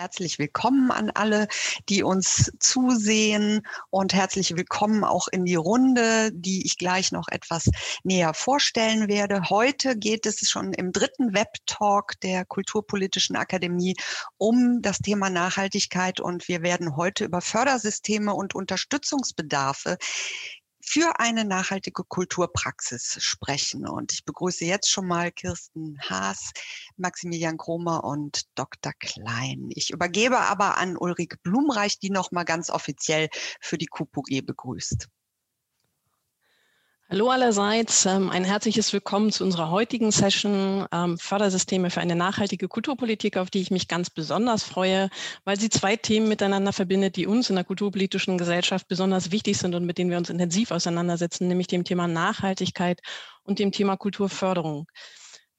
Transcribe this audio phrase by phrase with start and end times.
[0.00, 1.46] Herzlich willkommen an alle,
[1.90, 3.60] die uns zusehen
[3.90, 7.68] und herzlich willkommen auch in die Runde, die ich gleich noch etwas
[8.02, 9.50] näher vorstellen werde.
[9.50, 13.94] Heute geht es schon im dritten Web-Talk der Kulturpolitischen Akademie
[14.38, 19.98] um das Thema Nachhaltigkeit und wir werden heute über Fördersysteme und Unterstützungsbedarfe
[20.82, 23.86] für eine nachhaltige Kulturpraxis sprechen.
[23.86, 26.50] Und ich begrüße jetzt schon mal Kirsten Haas,
[26.96, 28.92] Maximilian Kromer und Dr.
[28.98, 29.68] Klein.
[29.70, 33.28] Ich übergebe aber an Ulrike Blumreich, die noch mal ganz offiziell
[33.60, 35.08] für die KUPUG begrüßt.
[37.12, 42.68] Hallo allerseits, ähm, ein herzliches Willkommen zu unserer heutigen Session ähm, Fördersysteme für eine nachhaltige
[42.68, 45.10] Kulturpolitik, auf die ich mich ganz besonders freue,
[45.42, 49.74] weil sie zwei Themen miteinander verbindet, die uns in der kulturpolitischen Gesellschaft besonders wichtig sind
[49.74, 53.00] und mit denen wir uns intensiv auseinandersetzen, nämlich dem Thema Nachhaltigkeit
[53.42, 54.86] und dem Thema Kulturförderung.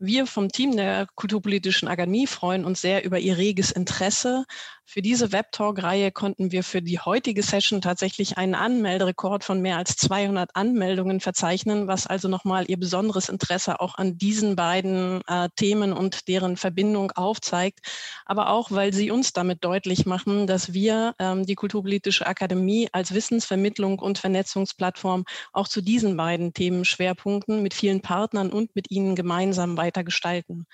[0.04, 4.46] Wir vom Team der Kulturpolitischen Akademie freuen uns sehr über Ihr reges Interesse.
[4.84, 9.96] Für diese Webtalk-Reihe konnten wir für die heutige Session tatsächlich einen Anmelderekord von mehr als
[9.98, 15.94] 200 Anmeldungen verzeichnen, was also nochmal Ihr besonderes Interesse auch an diesen beiden äh, Themen
[15.94, 17.80] und deren Verbindung aufzeigt.
[18.26, 23.14] Aber auch, weil Sie uns damit deutlich machen, dass wir ähm, die Kulturpolitische Akademie als
[23.14, 29.78] Wissensvermittlung und Vernetzungsplattform auch zu diesen beiden Themenschwerpunkten mit vielen Partnern und mit Ihnen gemeinsam
[29.78, 30.66] weiter weiter gestalten.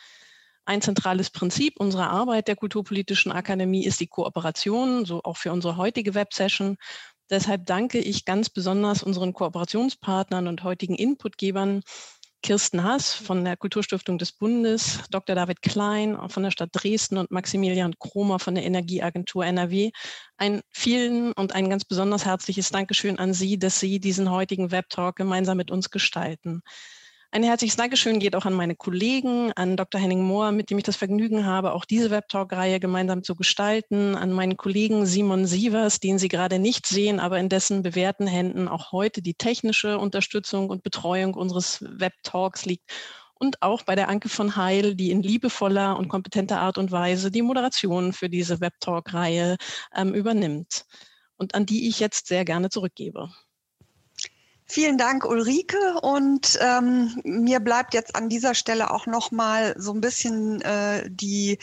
[0.66, 5.78] Ein zentrales Prinzip unserer Arbeit der Kulturpolitischen Akademie ist die Kooperation, so auch für unsere
[5.78, 6.76] heutige Websession.
[7.30, 11.82] Deshalb danke ich ganz besonders unseren Kooperationspartnern und heutigen Inputgebern,
[12.44, 15.36] Kirsten Haas von der Kulturstiftung des Bundes, Dr.
[15.36, 19.92] David Klein von der Stadt Dresden und Maximilian Kromer von der Energieagentur NRW.
[20.38, 25.16] Ein vielen und ein ganz besonders herzliches Dankeschön an Sie, dass Sie diesen heutigen Webtalk
[25.16, 26.62] gemeinsam mit uns gestalten.
[27.30, 30.00] Ein herzliches Dankeschön geht auch an meine Kollegen, an Dr.
[30.00, 34.32] Henning Mohr, mit dem ich das Vergnügen habe, auch diese Webtalk-Reihe gemeinsam zu gestalten, an
[34.32, 38.94] meinen Kollegen Simon Sievers, den Sie gerade nicht sehen, aber in dessen bewährten Händen auch
[38.94, 42.90] heute die technische Unterstützung und Betreuung unseres Webtalks liegt
[43.34, 47.30] und auch bei der Anke von Heil, die in liebevoller und kompetenter Art und Weise
[47.30, 49.58] die Moderation für diese Webtalk-Reihe
[49.94, 50.86] ähm, übernimmt
[51.36, 53.30] und an die ich jetzt sehr gerne zurückgebe.
[54.70, 56.00] Vielen Dank, Ulrike.
[56.02, 61.10] Und ähm, mir bleibt jetzt an dieser Stelle auch noch mal so ein bisschen äh,
[61.10, 61.58] die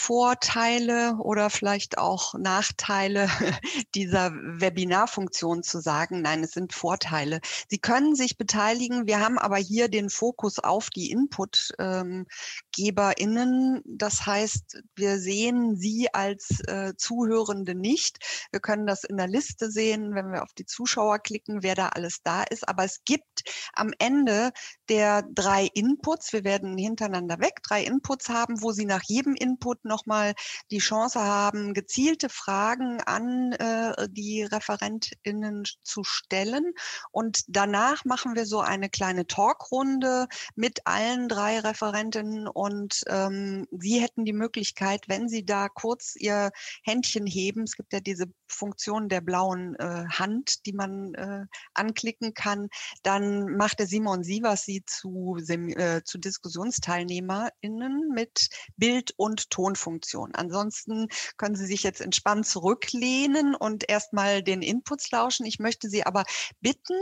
[0.00, 3.28] Vorteile oder vielleicht auch Nachteile
[3.94, 6.22] dieser Webinarfunktion zu sagen.
[6.22, 7.40] Nein, es sind Vorteile.
[7.68, 9.06] Sie können sich beteiligen.
[9.06, 13.82] Wir haben aber hier den Fokus auf die InputgeberInnen.
[13.84, 18.46] Das heißt, wir sehen Sie als äh, Zuhörende nicht.
[18.52, 21.90] Wir können das in der Liste sehen, wenn wir auf die Zuschauer klicken, wer da
[21.90, 22.66] alles da ist.
[22.66, 23.42] Aber es gibt
[23.74, 24.52] am Ende
[24.88, 29.84] der drei Inputs, wir werden hintereinander weg, drei Inputs haben, wo Sie nach jedem Input
[29.90, 30.34] nochmal
[30.70, 36.72] die Chance haben, gezielte Fragen an äh, die ReferentInnen zu stellen.
[37.10, 44.00] Und danach machen wir so eine kleine Talkrunde mit allen drei Referentinnen und ähm, Sie
[44.00, 46.50] hätten die Möglichkeit, wenn Sie da kurz Ihr
[46.84, 52.34] Händchen heben, es gibt ja diese Funktion der blauen äh, Hand, die man äh, anklicken
[52.34, 52.68] kann,
[53.02, 60.30] dann macht der Simon Sievers Sie zu, äh, zu DiskussionsteilnehmerInnen mit Bild- und Ton Funktion.
[60.34, 65.46] Ansonsten können Sie sich jetzt entspannt zurücklehnen und erstmal den Inputs lauschen.
[65.46, 66.24] Ich möchte Sie aber
[66.60, 66.94] bitten,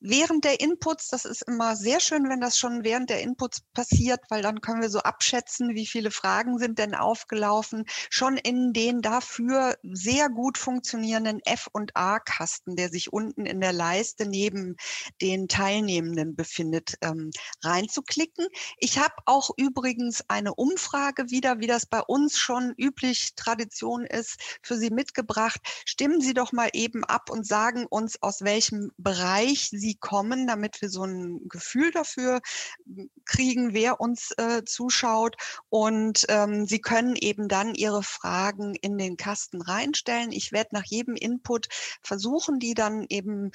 [0.00, 4.20] während der Inputs, das ist immer sehr schön, wenn das schon während der Inputs passiert,
[4.28, 9.02] weil dann können wir so abschätzen, wie viele Fragen sind denn aufgelaufen, schon in den
[9.02, 14.76] dafür sehr gut funktionierenden F- und A-Kasten, der sich unten in der Leiste neben
[15.20, 17.30] den Teilnehmenden befindet, ähm,
[17.62, 18.46] reinzuklicken.
[18.78, 24.58] Ich habe auch übrigens eine Umfrage wieder, wie das bei uns schon üblich Tradition ist,
[24.62, 25.60] für Sie mitgebracht.
[25.84, 30.80] Stimmen Sie doch mal eben ab und sagen uns, aus welchem Bereich Sie kommen, damit
[30.82, 32.40] wir so ein Gefühl dafür
[32.86, 35.36] hm, kriegen, wer uns äh, zuschaut.
[35.68, 40.32] Und ähm, Sie können eben dann Ihre Fragen in den Kasten reinstellen.
[40.32, 41.68] Ich werde nach jedem Input
[42.02, 43.52] versuchen, die dann eben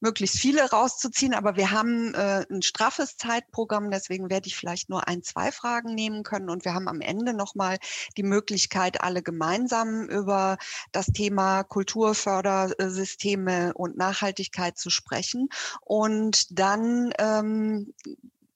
[0.00, 1.34] möglichst viele rauszuziehen.
[1.34, 5.94] Aber wir haben äh, ein straffes Zeitprogramm, deswegen werde ich vielleicht nur ein, zwei Fragen
[5.94, 6.50] nehmen können.
[6.50, 7.78] Und wir haben am Ende nochmal
[8.16, 10.58] die Möglichkeit, alle gemeinsam über
[10.92, 15.48] das Thema Kulturfördersysteme und Nachhaltigkeit zu sprechen.
[15.80, 17.92] Und dann ähm,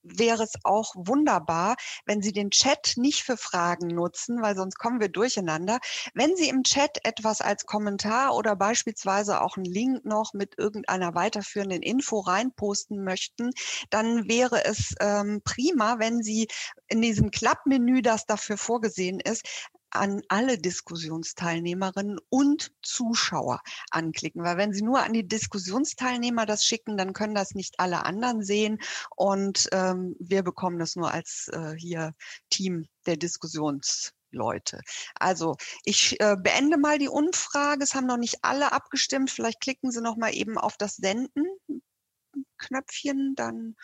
[0.02, 1.76] wäre es auch wunderbar,
[2.06, 5.78] wenn Sie den Chat nicht für Fragen nutzen, weil sonst kommen wir durcheinander.
[6.14, 11.14] Wenn Sie im Chat etwas als Kommentar oder beispielsweise auch einen Link noch mit irgendeiner
[11.14, 13.50] weiterführenden Info reinposten möchten,
[13.90, 16.48] dann wäre es ähm, prima, wenn Sie
[16.88, 23.60] in diesem Klappmenü, das dafür vorgesehen ist, an alle Diskussionsteilnehmerinnen und Zuschauer
[23.90, 24.42] anklicken.
[24.42, 28.42] Weil wenn Sie nur an die Diskussionsteilnehmer das schicken, dann können das nicht alle anderen
[28.42, 28.78] sehen.
[29.16, 32.14] Und ähm, wir bekommen das nur als äh, hier
[32.50, 34.80] Team der Diskussionsleute.
[35.14, 37.82] Also ich äh, beende mal die Umfrage.
[37.82, 39.30] Es haben noch nicht alle abgestimmt.
[39.30, 41.46] Vielleicht klicken Sie noch mal eben auf das Senden
[42.58, 43.76] Knöpfchen, dann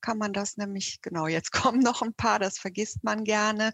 [0.00, 3.72] kann man das nämlich, genau, jetzt kommen noch ein paar, das vergisst man gerne.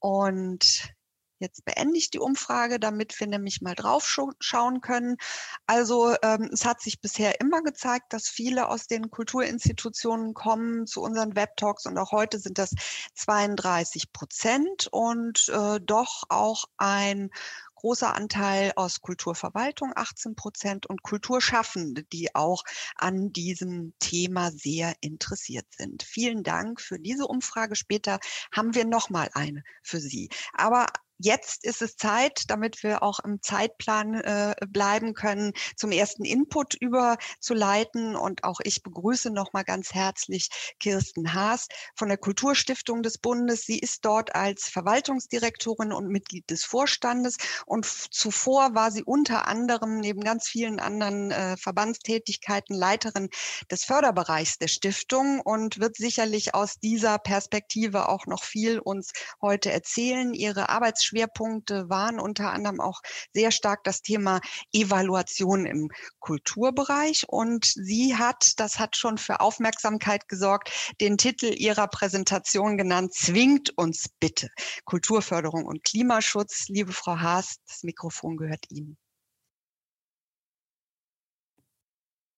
[0.00, 0.92] Und
[1.38, 4.08] Jetzt beende ich die Umfrage, damit wir nämlich mal drauf
[4.40, 5.16] schauen können.
[5.66, 11.00] Also ähm, es hat sich bisher immer gezeigt, dass viele aus den Kulturinstitutionen kommen zu
[11.00, 12.74] unseren Webtalks und auch heute sind das
[13.14, 17.30] 32 Prozent und äh, doch auch ein
[17.78, 22.64] großer Anteil aus Kulturverwaltung, 18 Prozent, und Kulturschaffende, die auch
[22.96, 26.02] an diesem Thema sehr interessiert sind.
[26.02, 27.76] Vielen Dank für diese Umfrage.
[27.76, 28.18] Später
[28.52, 30.28] haben wir noch mal eine für Sie.
[30.54, 30.86] Aber
[31.18, 36.74] jetzt ist es Zeit, damit wir auch im Zeitplan äh, bleiben können, zum ersten Input
[36.74, 38.16] überzuleiten.
[38.16, 40.48] Und auch ich begrüße nochmal ganz herzlich
[40.80, 43.62] Kirsten Haas von der Kulturstiftung des Bundes.
[43.62, 47.36] Sie ist dort als Verwaltungsdirektorin und Mitglied des Vorstandes.
[47.66, 53.28] Und zuvor war sie unter anderem neben ganz vielen anderen äh, Verbandstätigkeiten Leiterin
[53.70, 59.72] des Förderbereichs der Stiftung und wird sicherlich aus dieser Perspektive auch noch viel uns heute
[59.72, 60.32] erzählen.
[60.34, 63.00] Ihre Arbeits Schwerpunkte waren unter anderem auch
[63.32, 64.40] sehr stark das Thema
[64.72, 65.90] Evaluation im
[66.20, 67.24] Kulturbereich.
[67.28, 73.76] Und sie hat, das hat schon für Aufmerksamkeit gesorgt, den Titel ihrer Präsentation genannt, Zwingt
[73.76, 74.48] uns bitte.
[74.84, 76.68] Kulturförderung und Klimaschutz.
[76.68, 78.96] Liebe Frau Haas, das Mikrofon gehört Ihnen.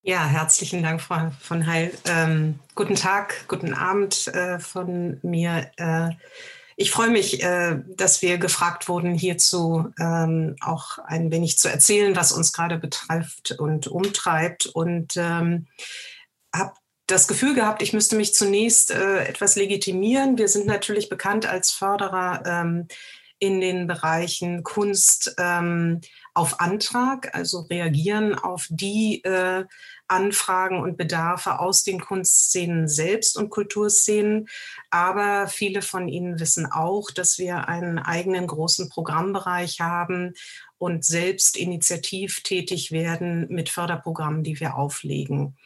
[0.03, 1.93] Ja, herzlichen Dank, Frau von Heil.
[2.07, 5.71] Ähm, guten Tag, guten Abend äh, von mir.
[5.77, 6.11] Äh,
[6.81, 12.17] ich freue mich, äh, dass wir gefragt wurden, hierzu ähm, auch ein wenig zu erzählen,
[12.17, 14.65] was uns gerade betrifft und umtreibt.
[14.65, 15.67] Und ähm,
[16.57, 16.73] habe
[17.07, 20.39] das Gefühl gehabt, ich müsste mich zunächst äh, etwas legitimieren.
[20.39, 22.89] Wir sind natürlich bekannt als Förderer ähm,
[23.39, 29.65] in den Bereichen Kunst auf Antrag, also reagieren auf die äh,
[30.11, 34.49] Anfragen und Bedarfe aus den Kunstszenen selbst und Kulturszenen.
[34.91, 40.35] Aber viele von Ihnen wissen auch, dass wir einen eigenen großen Programmbereich haben
[40.79, 45.57] und selbst initiativ tätig werden mit Förderprogrammen, die wir auflegen.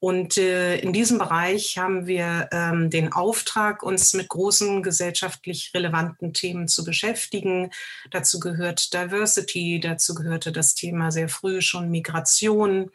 [0.00, 6.32] Und äh, in diesem Bereich haben wir ähm, den Auftrag, uns mit großen gesellschaftlich relevanten
[6.32, 7.70] Themen zu beschäftigen.
[8.10, 12.90] Dazu gehört Diversity, dazu gehörte das Thema sehr früh schon Migration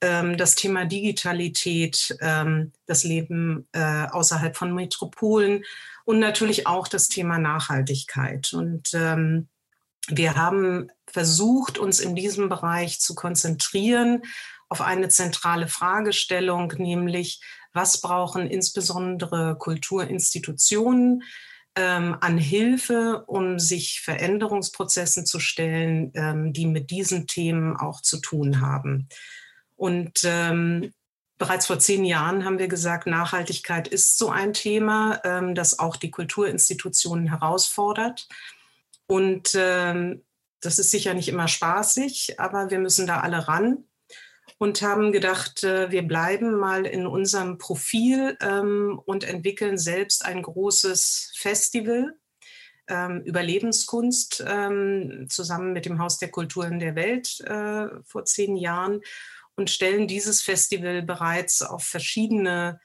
[0.00, 5.64] das Thema Digitalität, ähm, das Leben äh, außerhalb von Metropolen
[6.04, 8.52] und natürlich auch das Thema Nachhaltigkeit.
[8.52, 9.48] Und ähm,
[10.08, 14.22] wir haben versucht, uns in diesem Bereich zu konzentrieren
[14.68, 17.40] auf eine zentrale Fragestellung, nämlich
[17.72, 21.22] was brauchen insbesondere Kulturinstitutionen
[21.74, 28.18] ähm, an Hilfe, um sich Veränderungsprozessen zu stellen, ähm, die mit diesen Themen auch zu
[28.20, 29.08] tun haben.
[29.78, 30.92] Und ähm,
[31.38, 35.96] bereits vor zehn Jahren haben wir gesagt, Nachhaltigkeit ist so ein Thema, ähm, das auch
[35.96, 38.28] die Kulturinstitutionen herausfordert.
[39.06, 40.24] Und ähm,
[40.60, 43.84] das ist sicher nicht immer spaßig, aber wir müssen da alle ran
[44.58, 50.42] und haben gedacht, äh, wir bleiben mal in unserem Profil ähm, und entwickeln selbst ein
[50.42, 52.16] großes Festival
[52.88, 59.00] ähm, Überlebenskunst ähm, zusammen mit dem Haus der Kulturen der Welt äh, vor zehn Jahren
[59.58, 62.80] und stellen dieses Festival bereits auf verschiedene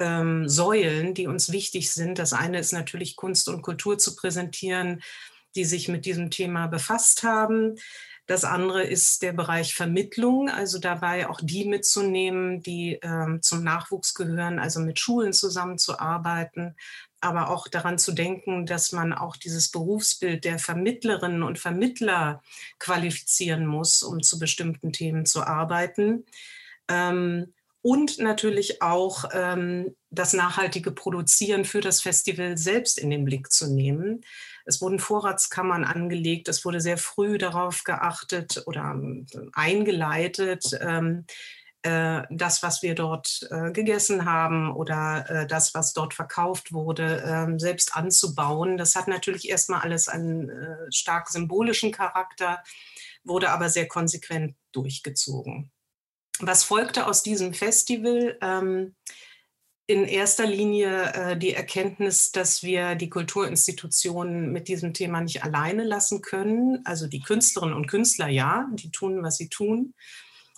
[0.00, 2.18] ähm, Säulen, die uns wichtig sind.
[2.18, 5.02] Das eine ist natürlich Kunst und Kultur zu präsentieren,
[5.54, 7.76] die sich mit diesem Thema befasst haben.
[8.26, 14.14] Das andere ist der Bereich Vermittlung, also dabei auch die mitzunehmen, die ähm, zum Nachwuchs
[14.14, 16.74] gehören, also mit Schulen zusammenzuarbeiten,
[17.20, 22.42] aber auch daran zu denken, dass man auch dieses Berufsbild der Vermittlerinnen und Vermittler
[22.78, 26.24] qualifizieren muss, um zu bestimmten Themen zu arbeiten.
[26.88, 33.52] Ähm, und natürlich auch ähm, das nachhaltige Produzieren für das Festival selbst in den Blick
[33.52, 34.24] zu nehmen.
[34.64, 41.65] Es wurden Vorratskammern angelegt, es wurde sehr früh darauf geachtet oder ähm, eingeleitet, ähm, äh,
[42.30, 47.58] das, was wir dort äh, gegessen haben oder äh, das, was dort verkauft wurde, ähm,
[47.58, 48.76] selbst anzubauen.
[48.76, 50.50] Das hat natürlich erstmal alles einen
[50.90, 52.62] stark symbolischen Charakter,
[53.24, 55.70] wurde aber sehr konsequent durchgezogen.
[56.40, 58.38] Was folgte aus diesem Festival?
[58.42, 58.94] Ähm,
[59.88, 65.84] in erster Linie äh, die Erkenntnis, dass wir die Kulturinstitutionen mit diesem Thema nicht alleine
[65.84, 66.82] lassen können.
[66.84, 69.94] Also die Künstlerinnen und Künstler, ja, die tun, was sie tun.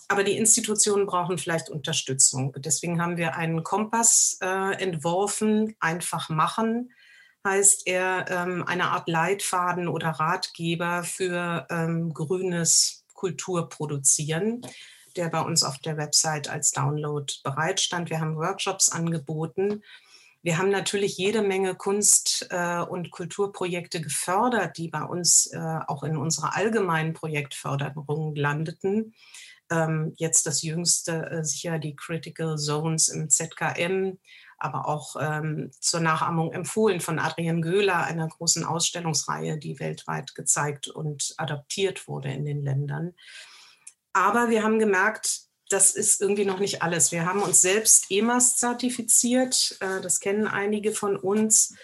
[0.09, 2.53] Aber die Institutionen brauchen vielleicht Unterstützung.
[2.57, 6.91] Deswegen haben wir einen Kompass äh, entworfen, einfach machen,
[7.47, 14.61] heißt er ähm, eine Art Leitfaden oder Ratgeber für ähm, grünes Kulturproduzieren
[15.15, 18.09] der bei uns auf der Website als Download bereitstand.
[18.09, 19.83] Wir haben Workshops angeboten.
[20.41, 26.03] Wir haben natürlich jede Menge Kunst- äh, und Kulturprojekte gefördert, die bei uns äh, auch
[26.03, 29.13] in unserer allgemeinen Projektförderung landeten.
[29.69, 34.17] Ähm, jetzt das jüngste äh, sicher die Critical Zones im ZKM,
[34.57, 40.87] aber auch ähm, zur Nachahmung empfohlen von Adrian Göhler, einer großen Ausstellungsreihe, die weltweit gezeigt
[40.87, 43.13] und adaptiert wurde in den Ländern.
[44.13, 47.11] Aber wir haben gemerkt, das ist irgendwie noch nicht alles.
[47.11, 49.77] Wir haben uns selbst EMAS zertifiziert.
[49.79, 51.75] Äh, das kennen einige von uns.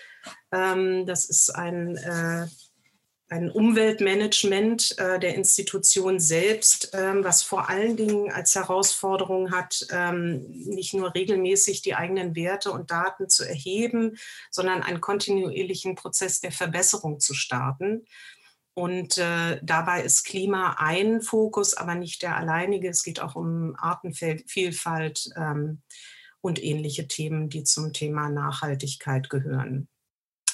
[0.51, 2.47] Ähm, das ist ein, äh,
[3.27, 10.45] ein Umweltmanagement äh, der Institution selbst, ähm, was vor allen Dingen als Herausforderung hat, ähm,
[10.51, 14.17] nicht nur regelmäßig die eigenen Werte und Daten zu erheben,
[14.51, 18.05] sondern einen kontinuierlichen Prozess der Verbesserung zu starten.
[18.75, 22.89] Und äh, dabei ist Klima ein Fokus, aber nicht der alleinige.
[22.89, 25.81] Es geht auch um Artenvielfalt ähm,
[26.41, 29.87] und ähnliche Themen, die zum Thema Nachhaltigkeit gehören.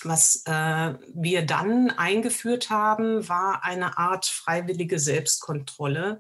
[0.03, 6.19] Was äh, wir dann eingeführt haben, war eine Art freiwillige Selbstkontrolle.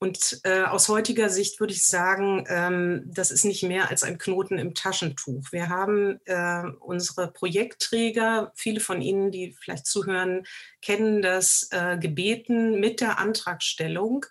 [0.00, 4.16] Und äh, aus heutiger Sicht würde ich sagen, ähm, das ist nicht mehr als ein
[4.16, 5.50] Knoten im Taschentuch.
[5.50, 10.44] Wir haben äh, unsere Projektträger, viele von Ihnen, die vielleicht zuhören,
[10.82, 14.24] kennen das, äh, gebeten, mit der Antragstellung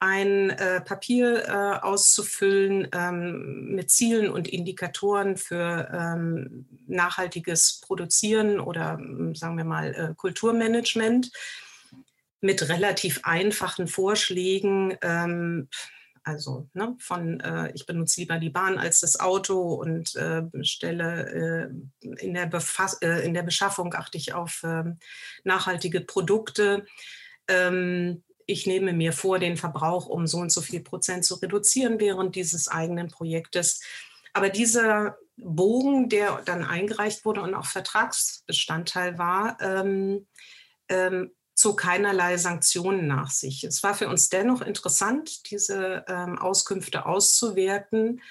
[0.00, 8.98] ein äh, Papier äh, auszufüllen ähm, mit Zielen und Indikatoren für ähm, nachhaltiges Produzieren oder
[9.34, 11.30] sagen wir mal äh, Kulturmanagement
[12.40, 14.96] mit relativ einfachen Vorschlägen.
[15.02, 15.68] Ähm,
[16.22, 21.70] also ne, von äh, ich benutze lieber die Bahn als das Auto und äh, stelle
[22.02, 22.50] äh, in, der
[23.02, 24.98] äh, in der Beschaffung achte ich auf ähm,
[25.44, 26.86] nachhaltige Produkte.
[27.48, 32.00] Ähm, ich nehme mir vor, den Verbrauch um so und so viel Prozent zu reduzieren
[32.00, 33.80] während dieses eigenen Projektes.
[34.32, 40.26] Aber dieser Bogen, der dann eingereicht wurde und auch Vertragsbestandteil war, ähm,
[40.88, 43.64] ähm, zog keinerlei Sanktionen nach sich.
[43.64, 48.22] Es war für uns dennoch interessant, diese ähm, Auskünfte auszuwerten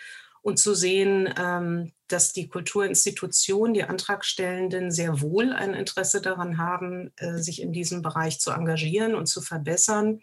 [0.41, 7.11] und zu sehen, ähm, dass die Kulturinstitutionen, die Antragstellenden sehr wohl ein Interesse daran haben,
[7.17, 10.21] äh, sich in diesem Bereich zu engagieren und zu verbessern.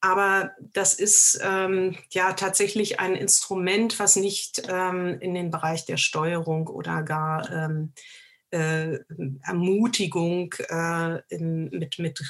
[0.00, 5.96] Aber das ist ähm, ja tatsächlich ein Instrument, was nicht ähm, in den Bereich der
[5.96, 7.92] Steuerung oder gar ähm,
[8.50, 8.98] äh,
[9.42, 12.20] Ermutigung äh, in, mit, mit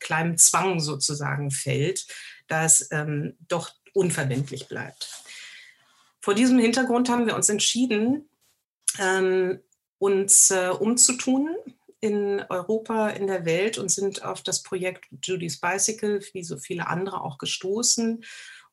[0.00, 2.06] kleinem Zwang sozusagen fällt,
[2.48, 5.23] da es ähm, doch unverbindlich bleibt.
[6.24, 8.30] Vor diesem Hintergrund haben wir uns entschieden,
[8.98, 9.60] ähm,
[9.98, 11.54] uns äh, umzutun
[12.00, 16.86] in Europa, in der Welt und sind auf das Projekt Judy's Bicycle, wie so viele
[16.86, 18.24] andere, auch gestoßen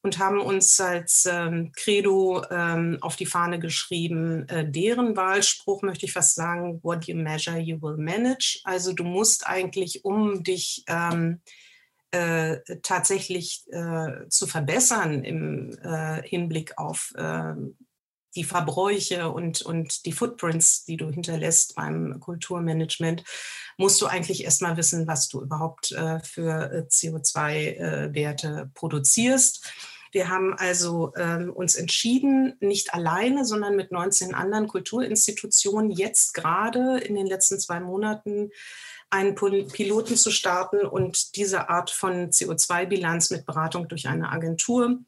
[0.02, 6.06] und haben uns als ähm, Credo ähm, auf die Fahne geschrieben, äh, deren Wahlspruch möchte
[6.06, 8.62] ich fast sagen, what you measure, you will manage.
[8.64, 11.42] Also du musst eigentlich, um dich ähm,
[12.12, 17.78] äh, tatsächlich äh, zu verbessern im äh, Hinblick auf ähm,
[18.36, 23.24] die Verbräuche und, und die Footprints, die du hinterlässt beim Kulturmanagement,
[23.78, 29.66] musst du eigentlich erstmal wissen, was du überhaupt äh, für äh, CO2-Werte äh, produzierst.
[30.12, 37.00] Wir haben also ähm, uns entschieden, nicht alleine, sondern mit 19 anderen Kulturinstitutionen jetzt gerade
[37.00, 38.52] in den letzten zwei Monaten
[39.12, 45.00] einen Piloten zu starten und diese Art von CO2-Bilanz mit Beratung durch eine Agentur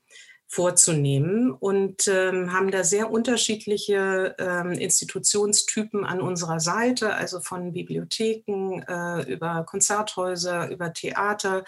[0.47, 1.51] vorzunehmen.
[1.51, 9.31] Und ähm, haben da sehr unterschiedliche ähm, Institutionstypen an unserer Seite, also von Bibliotheken äh,
[9.31, 11.63] über Konzerthäuser, über Theater,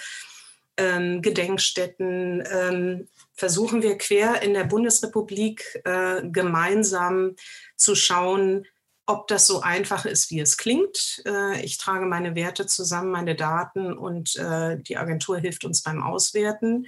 [0.78, 7.36] ähm, Gedenkstätten, ähm, versuchen wir quer in der Bundesrepublik äh, gemeinsam
[7.78, 8.66] zu schauen,
[9.08, 11.22] ob das so einfach ist, wie es klingt.
[11.26, 16.02] Äh, ich trage meine Werte zusammen, meine Daten und äh, die Agentur hilft uns beim
[16.02, 16.88] Auswerten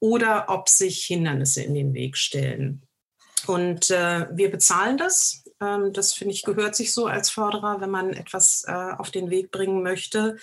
[0.00, 2.82] oder ob sich Hindernisse in den Weg stellen.
[3.46, 5.44] Und äh, wir bezahlen das.
[5.60, 9.50] Ähm, das finde ich gehört sich so als Förderer, wenn man etwas auf den Weg
[9.50, 10.36] bringen möchte.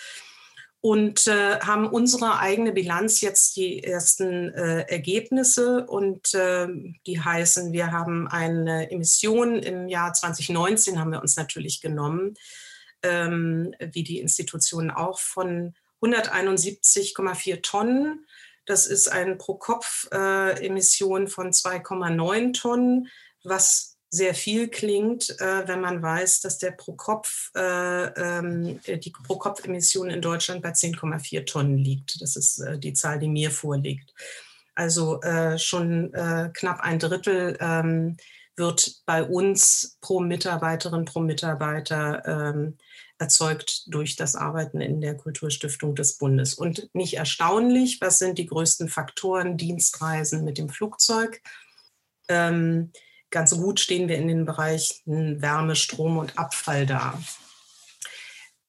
[0.84, 6.68] Und äh, haben unsere eigene Bilanz jetzt die ersten äh, Ergebnisse und äh,
[7.06, 12.34] die heißen, wir haben eine Emission im Jahr 2019 haben wir uns natürlich genommen,
[13.02, 15.72] ähm, wie die Institutionen auch von
[16.02, 18.26] 171,4 Tonnen.
[18.66, 23.08] Das ist eine Pro-Kopf-Emission von 2,9 Tonnen,
[23.42, 29.10] was sehr viel klingt, äh, wenn man weiß, dass der pro Kopf, äh, ähm, die
[29.10, 32.22] Pro-Kopf-Emission in Deutschland bei 10,4 Tonnen liegt.
[32.22, 34.14] Das ist äh, die Zahl, die mir vorliegt.
[34.76, 38.16] Also äh, schon äh, knapp ein Drittel ähm,
[38.56, 42.78] wird bei uns pro Mitarbeiterin, pro Mitarbeiter ähm,
[43.18, 46.54] erzeugt durch das Arbeiten in der Kulturstiftung des Bundes.
[46.54, 49.56] Und nicht erstaunlich, was sind die größten Faktoren?
[49.56, 51.40] Dienstreisen mit dem Flugzeug.
[52.28, 52.92] Ähm,
[53.34, 57.20] ganz gut stehen wir in den Bereichen Wärme, Strom und Abfall da.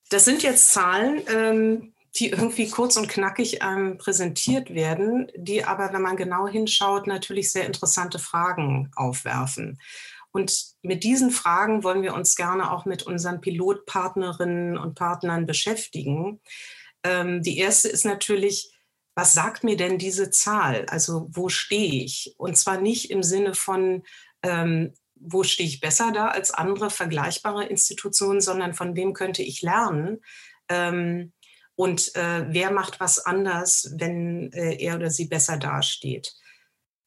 [0.09, 5.93] Das sind jetzt Zahlen, ähm, die irgendwie kurz und knackig ähm, präsentiert werden, die aber,
[5.93, 9.79] wenn man genau hinschaut, natürlich sehr interessante Fragen aufwerfen.
[10.31, 16.41] Und mit diesen Fragen wollen wir uns gerne auch mit unseren Pilotpartnerinnen und Partnern beschäftigen.
[17.03, 18.71] Ähm, die erste ist natürlich,
[19.13, 20.85] was sagt mir denn diese Zahl?
[20.89, 22.33] Also wo stehe ich?
[22.37, 24.03] Und zwar nicht im Sinne von,
[24.45, 29.61] ähm, wo stehe ich besser da als andere vergleichbare Institutionen, sondern von wem könnte ich
[29.61, 30.21] lernen?
[30.69, 31.33] Ähm,
[31.75, 36.33] und äh, wer macht was anders, wenn äh, er oder sie besser dasteht?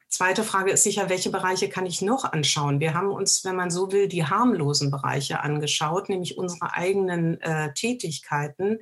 [0.08, 2.80] Zweite Frage ist sicher, welche Bereiche kann ich noch anschauen?
[2.80, 7.72] Wir haben uns, wenn man so will, die harmlosen Bereiche angeschaut, nämlich unsere eigenen äh,
[7.74, 8.78] Tätigkeiten.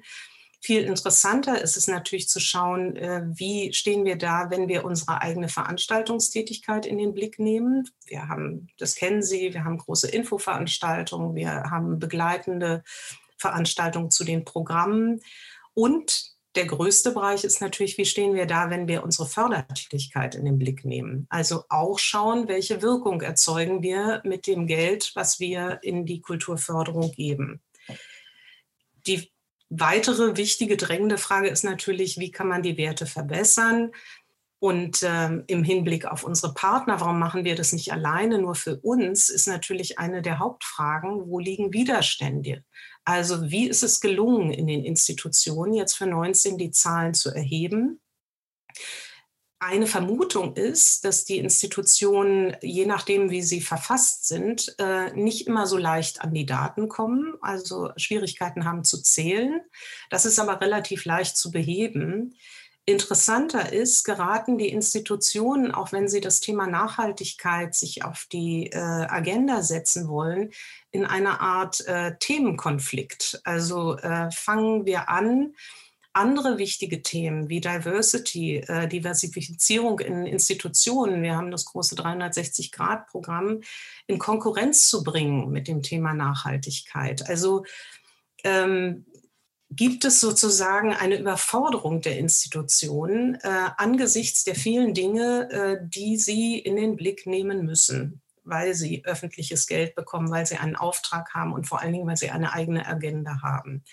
[0.60, 5.20] Viel interessanter ist es natürlich zu schauen, äh, wie stehen wir da, wenn wir unsere
[5.22, 7.88] eigene Veranstaltungstätigkeit in den Blick nehmen.
[8.06, 12.82] Wir haben, das kennen Sie, wir haben große Infoveranstaltungen, wir haben begleitende
[13.38, 15.20] Veranstaltungen zu den Programmen.
[15.75, 20.46] Und der größte Bereich ist natürlich, wie stehen wir da, wenn wir unsere Fördertätigkeit in
[20.46, 21.26] den Blick nehmen.
[21.28, 27.12] Also auch schauen, welche Wirkung erzeugen wir mit dem Geld, was wir in die Kulturförderung
[27.12, 27.60] geben.
[29.06, 29.30] Die
[29.69, 33.93] weitere wichtige, drängende Frage ist natürlich, wie kann man die Werte verbessern?
[34.59, 38.76] Und ähm, im Hinblick auf unsere Partner, warum machen wir das nicht alleine nur für
[38.81, 42.65] uns, ist natürlich eine der Hauptfragen, wo liegen Widerstände?
[43.05, 48.00] Also wie ist es gelungen, in den Institutionen jetzt für 19 die Zahlen zu erheben?
[49.58, 55.66] Eine Vermutung ist, dass die Institutionen, je nachdem, wie sie verfasst sind, äh, nicht immer
[55.66, 59.62] so leicht an die Daten kommen, also Schwierigkeiten haben zu zählen.
[60.10, 62.36] Das ist aber relativ leicht zu beheben.
[62.84, 68.76] Interessanter ist, geraten die Institutionen, auch wenn sie das Thema Nachhaltigkeit sich auf die äh,
[68.76, 70.50] Agenda setzen wollen,
[70.90, 73.40] in eine Art äh, Themenkonflikt.
[73.45, 73.97] Also
[74.30, 75.54] fangen wir an,
[76.17, 83.61] andere wichtige Themen wie Diversity, äh, Diversifizierung in Institutionen, wir haben das große 360-Grad-Programm,
[84.07, 87.29] in Konkurrenz zu bringen mit dem Thema Nachhaltigkeit.
[87.29, 87.65] Also
[88.45, 89.05] ähm,
[89.71, 96.59] gibt es sozusagen eine Überforderung der Institutionen äh, angesichts der vielen Dinge, äh, die sie
[96.59, 101.52] in den Blick nehmen müssen, weil sie öffentliches Geld bekommen, weil sie einen Auftrag haben
[101.52, 103.85] und vor allen Dingen, weil sie eine eigene Agenda haben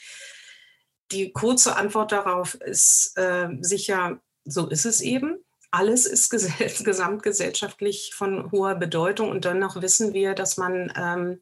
[1.13, 5.37] die kurze Antwort darauf ist äh, sicher, so ist es eben.
[5.71, 6.29] Alles ist
[6.83, 11.39] gesamtgesellschaftlich von hoher Bedeutung und dennoch wissen wir, dass man ähm,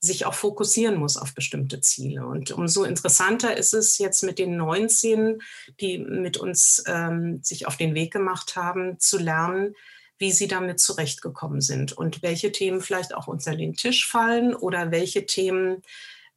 [0.00, 2.26] sich auch fokussieren muss auf bestimmte Ziele.
[2.26, 5.42] Und umso interessanter ist es jetzt mit den 19,
[5.78, 9.74] die mit uns ähm, sich auf den Weg gemacht haben, zu lernen,
[10.18, 14.90] wie sie damit zurechtgekommen sind und welche Themen vielleicht auch unter den Tisch fallen oder
[14.90, 15.82] welche Themen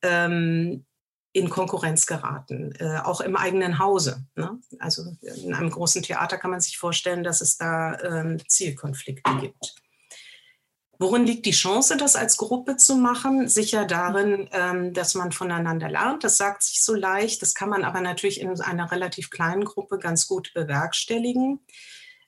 [0.02, 0.86] ähm,
[1.34, 4.24] in Konkurrenz geraten, äh, auch im eigenen Hause.
[4.36, 4.60] Ne?
[4.80, 9.76] Also in einem großen Theater kann man sich vorstellen, dass es da ähm, Zielkonflikte gibt.
[11.00, 13.50] Worin liegt die Chance, das als Gruppe zu machen?
[13.50, 16.24] Sicher darin, ähm, dass man voneinander lernt.
[16.24, 17.42] Das sagt sich so leicht.
[17.42, 21.60] Das kann man aber natürlich in einer relativ kleinen Gruppe ganz gut bewerkstelligen.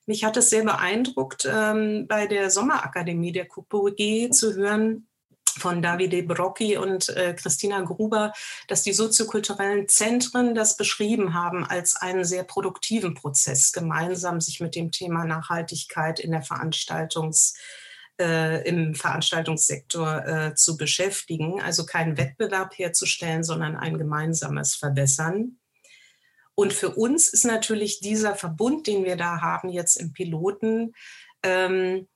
[0.07, 5.07] Mich hat es sehr beeindruckt, ähm, bei der Sommerakademie der KUPOG zu hören,
[5.57, 8.33] von Davide Brocchi und äh, Christina Gruber,
[8.67, 14.75] dass die soziokulturellen Zentren das beschrieben haben als einen sehr produktiven Prozess, gemeinsam sich mit
[14.75, 17.55] dem Thema Nachhaltigkeit in der Veranstaltungs-
[18.19, 25.57] äh, im Veranstaltungssektor äh, zu beschäftigen, also keinen Wettbewerb herzustellen, sondern ein gemeinsames Verbessern.
[26.55, 30.93] Und für uns ist natürlich dieser Verbund, den wir da haben jetzt im Piloten,
[31.43, 32.07] ähm,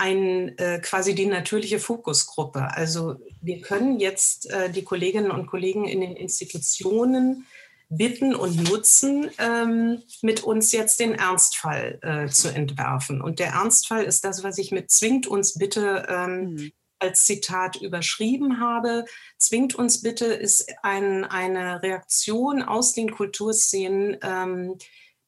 [0.00, 2.74] ein, äh, quasi die natürliche Fokusgruppe.
[2.74, 7.46] Also wir können jetzt äh, die Kolleginnen und Kollegen in den Institutionen
[7.90, 13.20] bitten und nutzen, ähm, mit uns jetzt den Ernstfall äh, zu entwerfen.
[13.20, 16.72] Und der Ernstfall ist das, was ich mit zwingt uns bitte ähm, mhm.
[16.98, 19.04] als Zitat überschrieben habe.
[19.36, 24.78] Zwingt uns bitte ist ein, eine Reaktion aus den Kulturszenen, ähm,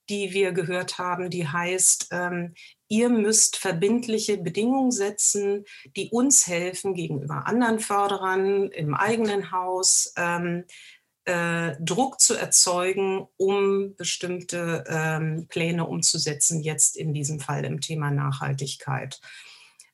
[0.09, 2.55] die wir gehört haben, die heißt, ähm,
[2.93, 5.65] ihr müsst verbindliche Bedingungen setzen,
[5.97, 10.13] die uns helfen gegenüber anderen Förderern im eigenen Haus.
[10.19, 10.65] Ähm,
[11.25, 18.11] äh, Druck zu erzeugen, um bestimmte ähm, Pläne umzusetzen, jetzt in diesem Fall im Thema
[18.11, 19.21] Nachhaltigkeit.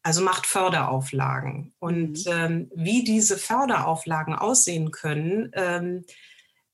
[0.02, 1.74] Also macht Förderauflagen.
[1.78, 2.32] Und mhm.
[2.32, 6.04] ähm, wie diese Förderauflagen aussehen können, ähm,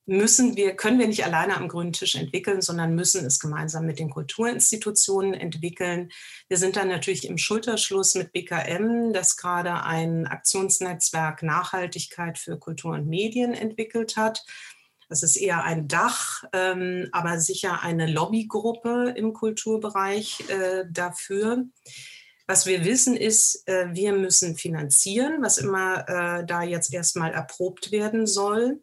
[0.06, 3.98] müssen wir, können wir nicht alleine am grünen Tisch entwickeln, sondern müssen es gemeinsam mit
[3.98, 6.10] den Kulturinstitutionen entwickeln.
[6.48, 12.92] Wir sind dann natürlich im Schulterschluss mit BKM, das gerade ein Aktionsnetzwerk Nachhaltigkeit für Kultur
[12.92, 14.44] und Medien entwickelt hat.
[15.08, 21.64] Das ist eher ein Dach, ähm, aber sicher eine Lobbygruppe im Kulturbereich äh, dafür.
[22.46, 27.90] Was wir wissen ist, äh, wir müssen finanzieren, was immer äh, da jetzt erstmal erprobt
[27.90, 28.80] werden soll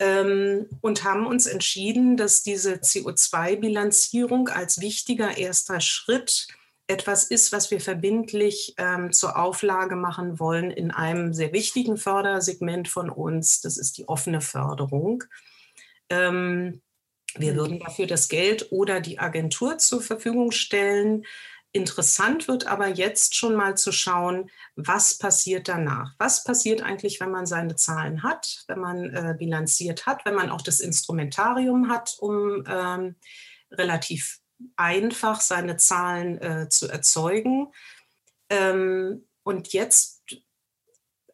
[0.00, 6.46] und haben uns entschieden, dass diese CO2-Bilanzierung als wichtiger erster Schritt
[6.86, 12.88] etwas ist, was wir verbindlich ähm, zur Auflage machen wollen in einem sehr wichtigen Fördersegment
[12.88, 13.60] von uns.
[13.60, 15.24] Das ist die offene Förderung.
[16.08, 16.80] Ähm,
[17.36, 21.26] wir würden dafür das Geld oder die Agentur zur Verfügung stellen.
[21.72, 26.14] Interessant wird aber jetzt schon mal zu schauen, was passiert danach?
[26.18, 30.50] Was passiert eigentlich, wenn man seine Zahlen hat, wenn man äh, bilanziert hat, wenn man
[30.50, 33.16] auch das Instrumentarium hat, um ähm,
[33.70, 34.38] relativ
[34.76, 37.70] einfach seine Zahlen äh, zu erzeugen?
[38.48, 40.22] Ähm, und jetzt,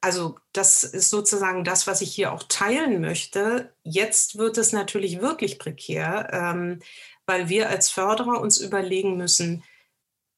[0.00, 3.72] also das ist sozusagen das, was ich hier auch teilen möchte.
[3.84, 6.80] Jetzt wird es natürlich wirklich prekär, ähm,
[7.24, 9.62] weil wir als Förderer uns überlegen müssen,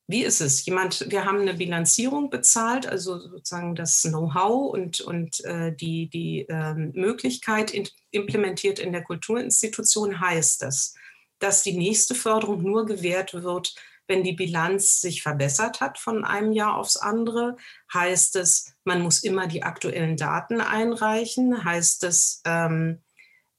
[0.08, 0.64] wie ist es?
[0.64, 6.46] Jemand, wir haben eine Bilanzierung bezahlt, also sozusagen das Know-how und, und äh, die, die
[6.48, 10.94] äh, Möglichkeit in, implementiert in der Kulturinstitution heißt das,
[11.40, 13.74] dass die nächste Förderung nur gewährt wird,
[14.06, 17.56] wenn die Bilanz sich verbessert hat von einem Jahr aufs andere.
[17.92, 21.64] Heißt es, man muss immer die aktuellen Daten einreichen?
[21.64, 23.02] Heißt es, ähm,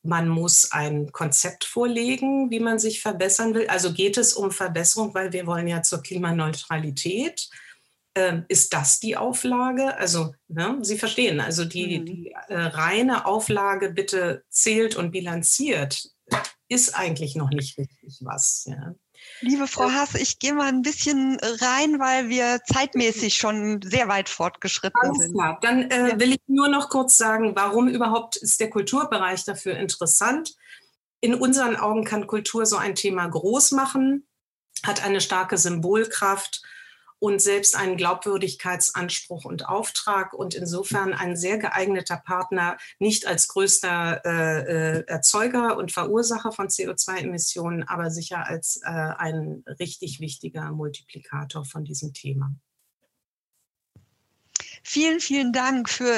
[0.07, 3.67] man muss ein Konzept vorlegen, wie man sich verbessern will.
[3.67, 7.49] Also geht es um Verbesserung, weil wir wollen ja zur Klimaneutralität.
[8.15, 9.95] Ähm, ist das die Auflage?
[9.97, 12.05] Also, ne, Sie verstehen, also die, mhm.
[12.05, 16.09] die äh, reine Auflage bitte zählt und bilanziert,
[16.69, 18.65] ist eigentlich noch nicht richtig was.
[18.67, 18.95] Ja.
[19.41, 24.29] Liebe Frau Haas, ich gehe mal ein bisschen rein, weil wir zeitmäßig schon sehr weit
[24.29, 25.33] fortgeschritten Alles sind.
[25.33, 25.59] Klar.
[25.61, 26.19] Dann äh, ja.
[26.19, 30.55] will ich nur noch kurz sagen, warum überhaupt ist der Kulturbereich dafür interessant?
[31.21, 34.27] In unseren Augen kann Kultur so ein Thema groß machen,
[34.83, 36.63] hat eine starke Symbolkraft
[37.19, 44.21] und selbst einen Glaubwürdigkeitsanspruch und Auftrag und insofern ein sehr geeigneter Partner, nicht als größter
[44.25, 51.65] äh, äh Erzeuger und Verursacher von CO2-Emissionen, aber sicher als äh, ein richtig wichtiger Multiplikator
[51.65, 52.53] von diesem Thema.
[54.89, 56.13] Vielen, vielen Dank für,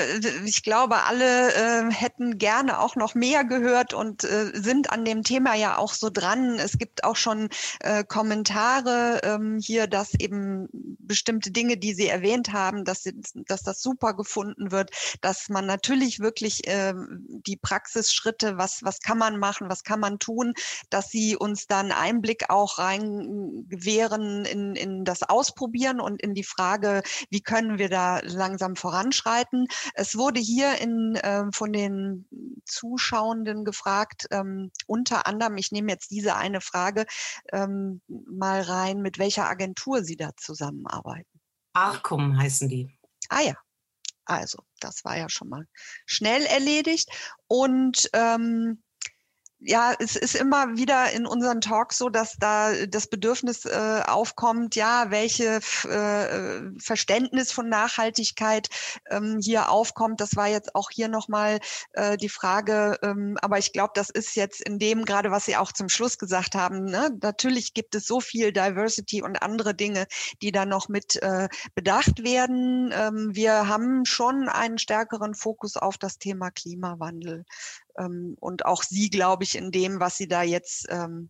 [0.46, 5.24] ich glaube, alle äh, hätten gerne auch noch mehr gehört und äh, sind an dem
[5.24, 6.60] Thema ja auch so dran.
[6.60, 12.54] Es gibt auch schon äh, Kommentare ähm, hier, dass eben bestimmte Dinge, die Sie erwähnt
[12.54, 16.94] haben, dass, sie, dass das super gefunden wird, dass man natürlich wirklich äh,
[17.48, 20.54] die Praxisschritte, was, was kann man machen, was kann man tun,
[20.92, 26.44] dass Sie uns dann Einblick auch rein gewähren in, in das Ausprobieren und in die
[26.44, 27.02] Frage,
[27.32, 29.68] wie können wir da langsam langsam voranschreiten.
[29.94, 32.28] Es wurde hier in, äh, von den
[32.66, 37.06] Zuschauenden gefragt, ähm, unter anderem, ich nehme jetzt diese eine Frage
[37.52, 41.40] ähm, mal rein, mit welcher Agentur Sie da zusammenarbeiten.
[41.74, 42.90] Arcum heißen die.
[43.30, 43.54] Ah ja,
[44.26, 45.66] also das war ja schon mal
[46.06, 47.10] schnell erledigt.
[47.48, 48.84] Und ähm,
[49.62, 54.76] ja, es ist immer wieder in unseren Talks so, dass da das Bedürfnis äh, aufkommt,
[54.76, 58.70] ja, welche äh, Verständnis von Nachhaltigkeit
[59.10, 60.22] ähm, hier aufkommt.
[60.22, 61.60] Das war jetzt auch hier nochmal
[61.92, 62.98] äh, die Frage.
[63.02, 66.18] Ähm, aber ich glaube, das ist jetzt in dem gerade, was Sie auch zum Schluss
[66.18, 66.86] gesagt haben.
[66.86, 67.10] Ne?
[67.22, 70.08] Natürlich gibt es so viel Diversity und andere Dinge,
[70.42, 72.94] die da noch mit äh, bedacht werden.
[72.94, 77.46] Ähm, wir haben schon einen stärkeren Fokus auf das Thema Klimawandel
[77.98, 81.30] ähm, und auch Sie, glaube ich, in dem, was Sie da jetzt ähm,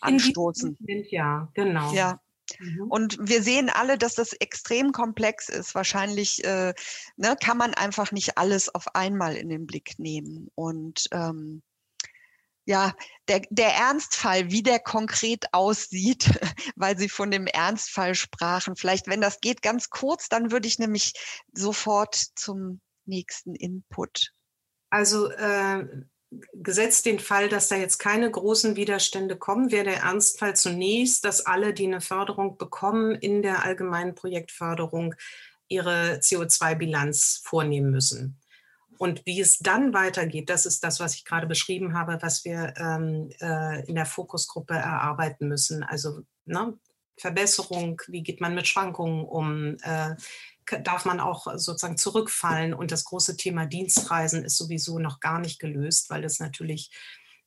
[0.00, 0.76] anstoßen.
[1.10, 1.92] ja, genau.
[1.92, 2.20] Ja.
[2.58, 2.90] Mhm.
[2.90, 5.74] Und wir sehen alle, dass das extrem komplex ist.
[5.74, 6.74] Wahrscheinlich äh,
[7.16, 10.48] ne, kann man einfach nicht alles auf einmal in den Blick nehmen.
[10.54, 11.62] Und ähm,
[12.64, 12.94] ja,
[13.28, 16.28] der, der Ernstfall, wie der konkret aussieht,
[16.76, 18.76] weil Sie von dem Ernstfall sprachen.
[18.76, 21.14] Vielleicht, wenn das geht, ganz kurz, dann würde ich nämlich
[21.52, 24.32] sofort zum nächsten Input.
[24.90, 25.86] Also äh,
[26.52, 31.46] gesetzt den Fall, dass da jetzt keine großen Widerstände kommen, wäre der Ernstfall zunächst, dass
[31.46, 35.14] alle, die eine Förderung bekommen, in der allgemeinen Projektförderung
[35.68, 38.40] ihre CO2-Bilanz vornehmen müssen.
[38.98, 42.74] Und wie es dann weitergeht, das ist das, was ich gerade beschrieben habe, was wir
[42.76, 45.82] ähm, äh, in der Fokusgruppe erarbeiten müssen.
[45.82, 46.78] Also ne,
[47.16, 50.16] Verbesserung, wie geht man mit Schwankungen um, äh,
[50.82, 52.74] darf man auch sozusagen zurückfallen.
[52.74, 56.90] Und das große Thema Dienstreisen ist sowieso noch gar nicht gelöst, weil das natürlich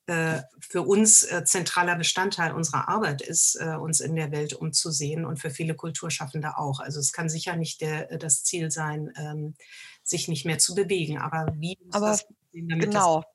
[0.06, 5.24] äh, für uns äh, zentraler Bestandteil unserer Arbeit ist, äh, uns in der Welt umzusehen
[5.24, 6.80] und für viele Kulturschaffende auch.
[6.80, 9.54] Also es kann sicher nicht der, das Ziel sein, ähm,
[10.02, 11.16] sich nicht mehr zu bewegen.
[11.18, 13.22] Aber wie Aber das, genau.
[13.22, 13.33] Das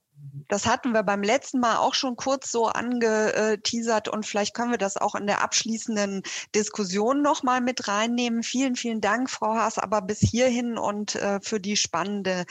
[0.69, 4.97] hatten wir beim letzten Mal auch schon kurz so angeteasert und vielleicht können wir das
[4.97, 6.23] auch in der abschließenden
[6.55, 8.43] Diskussion nochmal mit reinnehmen.
[8.43, 12.45] Vielen, vielen Dank, Frau Haas, aber bis hierhin und äh, für die spannenden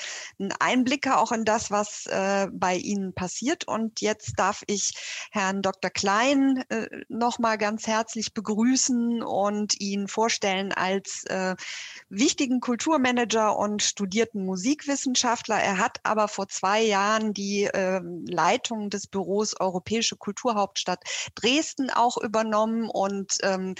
[0.60, 3.66] Einblicke auch in das, was äh, bei Ihnen passiert.
[3.66, 4.94] Und jetzt darf ich
[5.30, 5.90] Herrn Dr.
[5.90, 11.24] Klein äh, nochmal ganz herzlich begrüßen und ihn vorstellen als
[12.08, 15.56] wichtigen Kulturmanager und studierten Musikwissenschaftler.
[15.56, 21.02] Er hat aber vor zwei Jahren die die äh, Leitung des Büros Europäische Kulturhauptstadt
[21.34, 23.74] Dresden auch übernommen und ähm,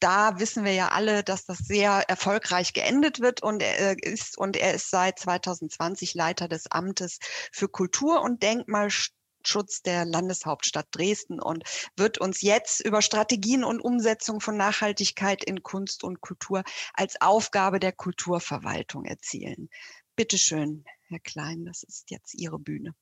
[0.00, 4.36] da wissen wir ja alle, dass das sehr erfolgreich geendet wird und er äh, ist
[4.36, 7.18] und er ist seit 2020 Leiter des Amtes
[7.52, 11.62] für Kultur und Denkmalschutz der Landeshauptstadt Dresden und
[11.96, 16.64] wird uns jetzt über Strategien und Umsetzung von Nachhaltigkeit in Kunst und Kultur
[16.94, 19.70] als Aufgabe der Kulturverwaltung erzählen.
[20.16, 22.94] Bitte schön, Herr Klein, das ist jetzt Ihre Bühne.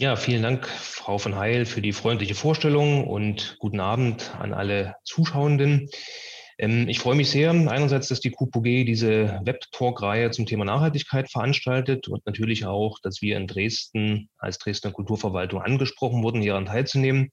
[0.00, 4.94] Ja, vielen Dank, Frau von Heil, für die freundliche Vorstellung und guten Abend an alle
[5.02, 5.90] Zuschauenden.
[6.56, 12.06] Ähm, ich freue mich sehr, einerseits, dass die QPG diese Web-Talk-Reihe zum Thema Nachhaltigkeit veranstaltet
[12.06, 17.32] und natürlich auch, dass wir in Dresden als Dresdner Kulturverwaltung angesprochen wurden, hieran teilzunehmen.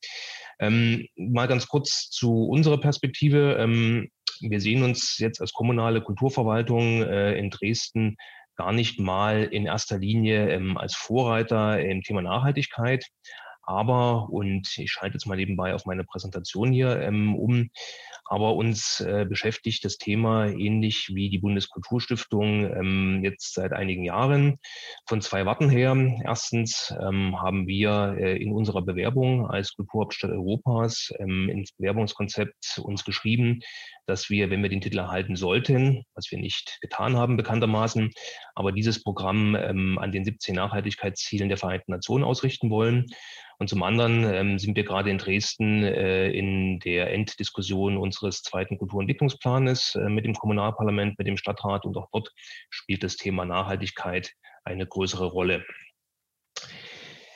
[0.57, 3.57] Ähm, mal ganz kurz zu unserer Perspektive.
[3.59, 8.17] Ähm, wir sehen uns jetzt als kommunale Kulturverwaltung äh, in Dresden
[8.55, 13.05] gar nicht mal in erster Linie ähm, als Vorreiter im Thema Nachhaltigkeit.
[13.67, 17.69] Aber, und ich schalte jetzt mal nebenbei auf meine Präsentation hier ähm, um,
[18.25, 24.57] aber uns äh, beschäftigt das Thema ähnlich wie die Bundeskulturstiftung ähm, jetzt seit einigen Jahren
[25.07, 25.95] von zwei Warten her.
[26.23, 33.05] Erstens ähm, haben wir äh, in unserer Bewerbung als Kulturhauptstadt Europas ähm, ins Bewerbungskonzept uns
[33.05, 33.59] geschrieben,
[34.05, 38.11] dass wir, wenn wir den Titel erhalten sollten, was wir nicht getan haben bekanntermaßen,
[38.55, 43.05] aber dieses Programm ähm, an den 17 Nachhaltigkeitszielen der Vereinten Nationen ausrichten wollen.
[43.57, 48.77] Und zum anderen ähm, sind wir gerade in Dresden äh, in der Enddiskussion unseres zweiten
[48.77, 52.33] Kulturentwicklungsplanes äh, mit dem Kommunalparlament, mit dem Stadtrat und auch dort
[52.69, 54.33] spielt das Thema Nachhaltigkeit
[54.65, 55.63] eine größere Rolle.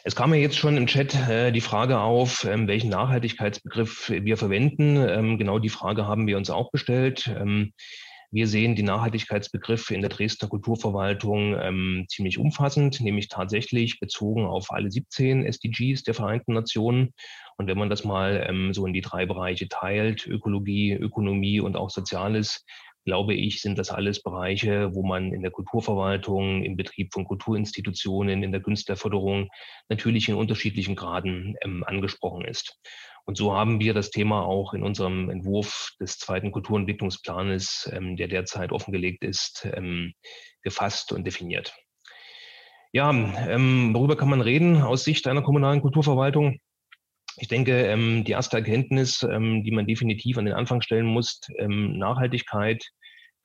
[0.06, 4.38] Es kam ja jetzt schon im Chat äh, die Frage auf, ähm, welchen Nachhaltigkeitsbegriff wir
[4.38, 4.96] verwenden.
[4.96, 7.28] Ähm, genau die Frage haben wir uns auch gestellt.
[7.28, 7.74] Ähm,
[8.32, 14.92] wir sehen den Nachhaltigkeitsbegriff in der Dresdner Kulturverwaltung ziemlich umfassend, nämlich tatsächlich bezogen auf alle
[14.92, 17.16] 17 SDGs der Vereinten Nationen.
[17.58, 21.90] Und wenn man das mal so in die drei Bereiche teilt, Ökologie, Ökonomie und auch
[21.90, 22.64] Soziales,
[23.10, 28.44] glaube ich, sind das alles Bereiche, wo man in der Kulturverwaltung, im Betrieb von Kulturinstitutionen,
[28.44, 29.50] in der Künstlerförderung
[29.90, 32.80] natürlich in unterschiedlichen Graden ähm, angesprochen ist.
[33.26, 38.28] Und so haben wir das Thema auch in unserem Entwurf des zweiten Kulturentwicklungsplanes, ähm, der
[38.28, 40.14] derzeit offengelegt ist, ähm,
[40.62, 41.76] gefasst und definiert.
[42.92, 46.60] Ja, ähm, worüber kann man reden aus Sicht einer kommunalen Kulturverwaltung?
[47.38, 51.40] Ich denke, ähm, die erste Erkenntnis, ähm, die man definitiv an den Anfang stellen muss,
[51.60, 52.84] Nachhaltigkeit,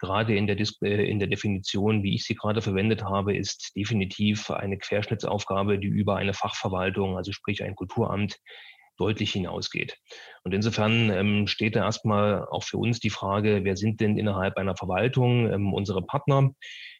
[0.04, 4.50] gerade in der, äh, in der Definition, wie ich sie gerade verwendet habe, ist definitiv
[4.50, 8.38] eine Querschnittsaufgabe, die über eine Fachverwaltung, also sprich ein Kulturamt,
[8.96, 9.98] deutlich hinausgeht.
[10.44, 14.56] Und insofern ähm, steht da erstmal auch für uns die Frage, wer sind denn innerhalb
[14.56, 16.50] einer Verwaltung ähm, unsere Partner?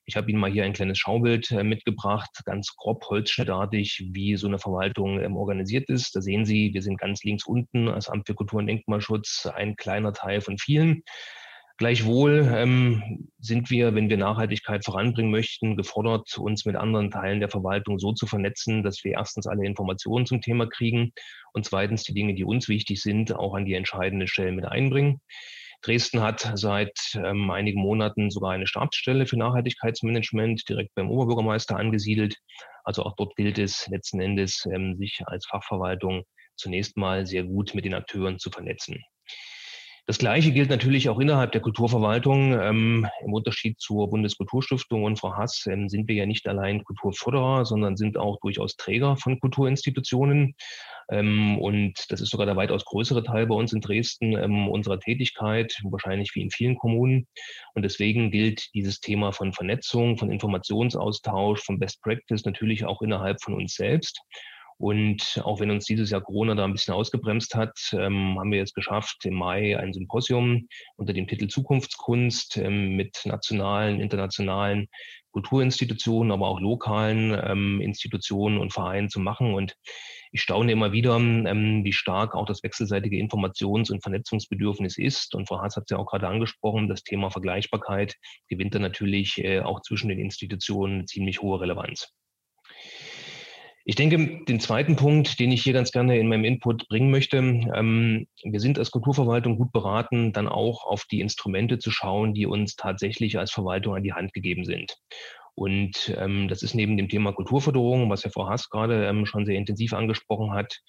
[0.06, 4.48] Ich habe Ihnen mal hier ein kleines Schaubild äh, mitgebracht, ganz grob holzschnittartig, wie so
[4.48, 6.16] eine Verwaltung ähm, organisiert ist.
[6.16, 9.76] Da sehen Sie, wir sind ganz links unten als Amt für Kultur und Denkmalschutz ein
[9.76, 11.04] kleiner Teil von vielen.
[11.76, 17.48] Gleichwohl ähm, sind wir, wenn wir Nachhaltigkeit voranbringen möchten, gefordert, uns mit anderen Teilen der
[17.48, 21.12] Verwaltung so zu vernetzen, dass wir erstens alle Informationen zum Thema kriegen
[21.52, 25.20] und zweitens die Dinge, die uns wichtig sind, auch an die entscheidenden Stellen mit einbringen.
[25.82, 32.36] Dresden hat seit ähm, einigen Monaten sogar eine Stabsstelle für Nachhaltigkeitsmanagement direkt beim Oberbürgermeister angesiedelt.
[32.84, 36.22] Also auch dort gilt es letzten Endes, ähm, sich als Fachverwaltung
[36.56, 39.02] zunächst mal sehr gut mit den Akteuren zu vernetzen.
[40.06, 42.52] Das Gleiche gilt natürlich auch innerhalb der Kulturverwaltung.
[42.52, 47.64] Ähm, Im Unterschied zur Bundeskulturstiftung und Frau Hass ähm, sind wir ja nicht allein Kulturförderer,
[47.64, 50.56] sondern sind auch durchaus Träger von Kulturinstitutionen.
[51.10, 55.00] Ähm, und das ist sogar der weitaus größere Teil bei uns in Dresden ähm, unserer
[55.00, 57.26] Tätigkeit, wahrscheinlich wie in vielen Kommunen.
[57.74, 63.40] Und deswegen gilt dieses Thema von Vernetzung, von Informationsaustausch, von Best Practice natürlich auch innerhalb
[63.42, 64.20] von uns selbst.
[64.78, 68.58] Und auch wenn uns dieses Jahr Corona da ein bisschen ausgebremst hat, ähm, haben wir
[68.58, 74.88] jetzt geschafft, im Mai ein Symposium unter dem Titel Zukunftskunst ähm, mit nationalen, internationalen
[75.34, 79.52] Kulturinstitutionen, aber auch lokalen ähm, Institutionen und Vereinen zu machen.
[79.52, 79.74] Und
[80.30, 85.34] ich staune immer wieder, ähm, wie stark auch das wechselseitige Informations- und Vernetzungsbedürfnis ist.
[85.34, 88.16] Und Frau Haas hat es ja auch gerade angesprochen, das Thema Vergleichbarkeit
[88.48, 92.12] gewinnt dann natürlich äh, auch zwischen den Institutionen ziemlich hohe Relevanz.
[93.86, 97.36] Ich denke, den zweiten Punkt, den ich hier ganz gerne in meinem Input bringen möchte,
[97.36, 102.46] ähm, wir sind als Kulturverwaltung gut beraten, dann auch auf die Instrumente zu schauen, die
[102.46, 104.96] uns tatsächlich als Verwaltung an die Hand gegeben sind.
[105.54, 109.44] Und ähm, das ist neben dem Thema Kulturförderung, was ja Frau Haas gerade ähm, schon
[109.44, 110.80] sehr intensiv angesprochen hat,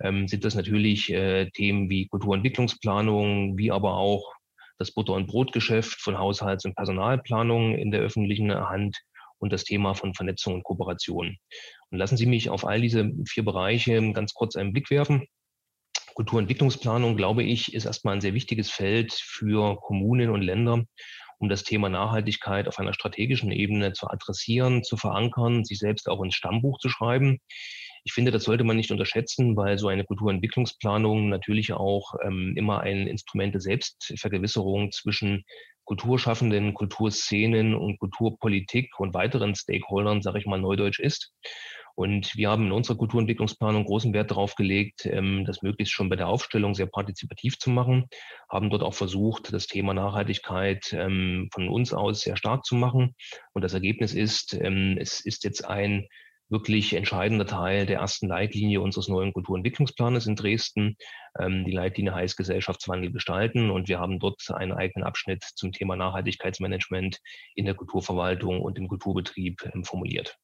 [0.00, 4.32] ähm, sind das natürlich äh, Themen wie Kulturentwicklungsplanung, wie aber auch
[4.78, 8.96] das Butter- und Brotgeschäft von Haushalts- und Personalplanung in der öffentlichen Hand
[9.44, 11.36] und das Thema von Vernetzung und Kooperation.
[11.90, 15.26] Und lassen Sie mich auf all diese vier Bereiche ganz kurz einen Blick werfen.
[16.14, 20.82] Kulturentwicklungsplanung, glaube ich, ist erstmal ein sehr wichtiges Feld für Kommunen und Länder,
[21.38, 26.22] um das Thema Nachhaltigkeit auf einer strategischen Ebene zu adressieren, zu verankern, sich selbst auch
[26.22, 27.38] ins Stammbuch zu schreiben.
[28.04, 32.80] Ich finde, das sollte man nicht unterschätzen, weil so eine Kulturentwicklungsplanung natürlich auch ähm, immer
[32.80, 35.44] ein Instrument der Selbstvergewisserung zwischen
[35.84, 41.32] Kulturschaffenden, Kulturszenen und Kulturpolitik und weiteren Stakeholdern, sage ich mal neudeutsch ist.
[41.96, 46.16] Und wir haben in unserer Kulturentwicklungsplanung großen Wert darauf gelegt, ähm, das möglichst schon bei
[46.16, 48.06] der Aufstellung sehr partizipativ zu machen,
[48.50, 53.14] haben dort auch versucht, das Thema Nachhaltigkeit ähm, von uns aus sehr stark zu machen.
[53.52, 56.08] Und das Ergebnis ist, ähm, es ist jetzt ein
[56.54, 60.96] wirklich entscheidender Teil der ersten Leitlinie unseres neuen Kulturentwicklungsplanes in Dresden.
[61.36, 65.96] Ähm, die Leitlinie heißt Gesellschaftswandel gestalten und wir haben dort einen eigenen Abschnitt zum Thema
[65.96, 67.18] Nachhaltigkeitsmanagement
[67.56, 70.38] in der Kulturverwaltung und im Kulturbetrieb ähm, formuliert.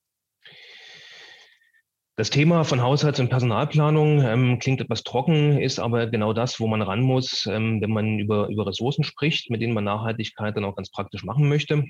[2.16, 6.66] Das Thema von Haushalts- und Personalplanung ähm, klingt etwas trocken, ist aber genau das, wo
[6.66, 10.64] man ran muss, ähm, wenn man über, über Ressourcen spricht, mit denen man Nachhaltigkeit dann
[10.64, 11.84] auch ganz praktisch machen möchte.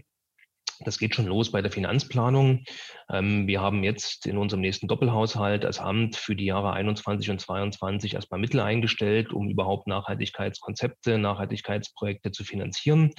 [0.83, 2.65] Das geht schon los bei der Finanzplanung.
[3.11, 7.39] Ähm, wir haben jetzt in unserem nächsten Doppelhaushalt als Amt für die Jahre 21 und
[7.39, 13.11] 22 erstmal Mittel eingestellt, um überhaupt Nachhaltigkeitskonzepte, Nachhaltigkeitsprojekte zu finanzieren.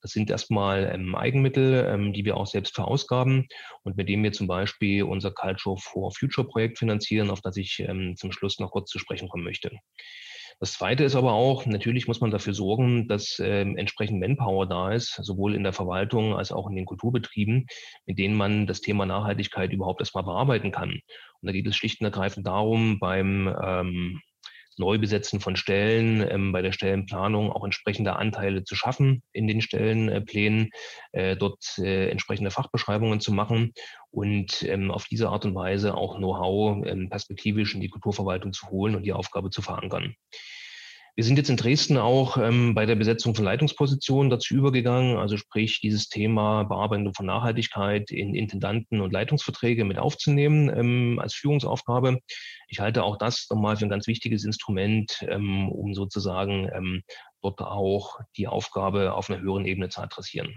[0.00, 3.48] Das sind erstmal ähm, Eigenmittel, ähm, die wir auch selbst verausgaben
[3.82, 7.84] und mit denen wir zum Beispiel unser Culture for Future Projekt finanzieren, auf das ich
[8.16, 9.70] zum Schluss noch kurz zu sprechen kommen möchte.
[10.60, 14.90] Das Zweite ist aber auch, natürlich muss man dafür sorgen, dass äh, entsprechend Manpower da
[14.90, 17.66] ist, sowohl in der Verwaltung als auch in den Kulturbetrieben,
[18.06, 20.90] mit denen man das Thema Nachhaltigkeit überhaupt erstmal bearbeiten kann.
[20.90, 24.20] Und da geht es schlicht und ergreifend darum, beim ähm,
[24.78, 30.70] Neubesetzen von Stellen, ähm, bei der Stellenplanung auch entsprechende Anteile zu schaffen in den Stellenplänen,
[31.12, 33.72] äh, dort äh, entsprechende Fachbeschreibungen zu machen
[34.10, 38.68] und ähm, auf diese Art und Weise auch Know-how ähm, perspektivisch in die Kulturverwaltung zu
[38.68, 40.14] holen und die Aufgabe zu verankern.
[41.18, 45.36] Wir sind jetzt in Dresden auch ähm, bei der Besetzung von Leitungspositionen dazu übergegangen, also
[45.36, 52.20] sprich dieses Thema Bearbeitung von Nachhaltigkeit in Intendanten- und Leitungsverträge mit aufzunehmen ähm, als Führungsaufgabe.
[52.68, 57.02] Ich halte auch das nochmal für ein ganz wichtiges Instrument, ähm, um sozusagen ähm,
[57.42, 60.54] dort auch die Aufgabe auf einer höheren Ebene zu adressieren.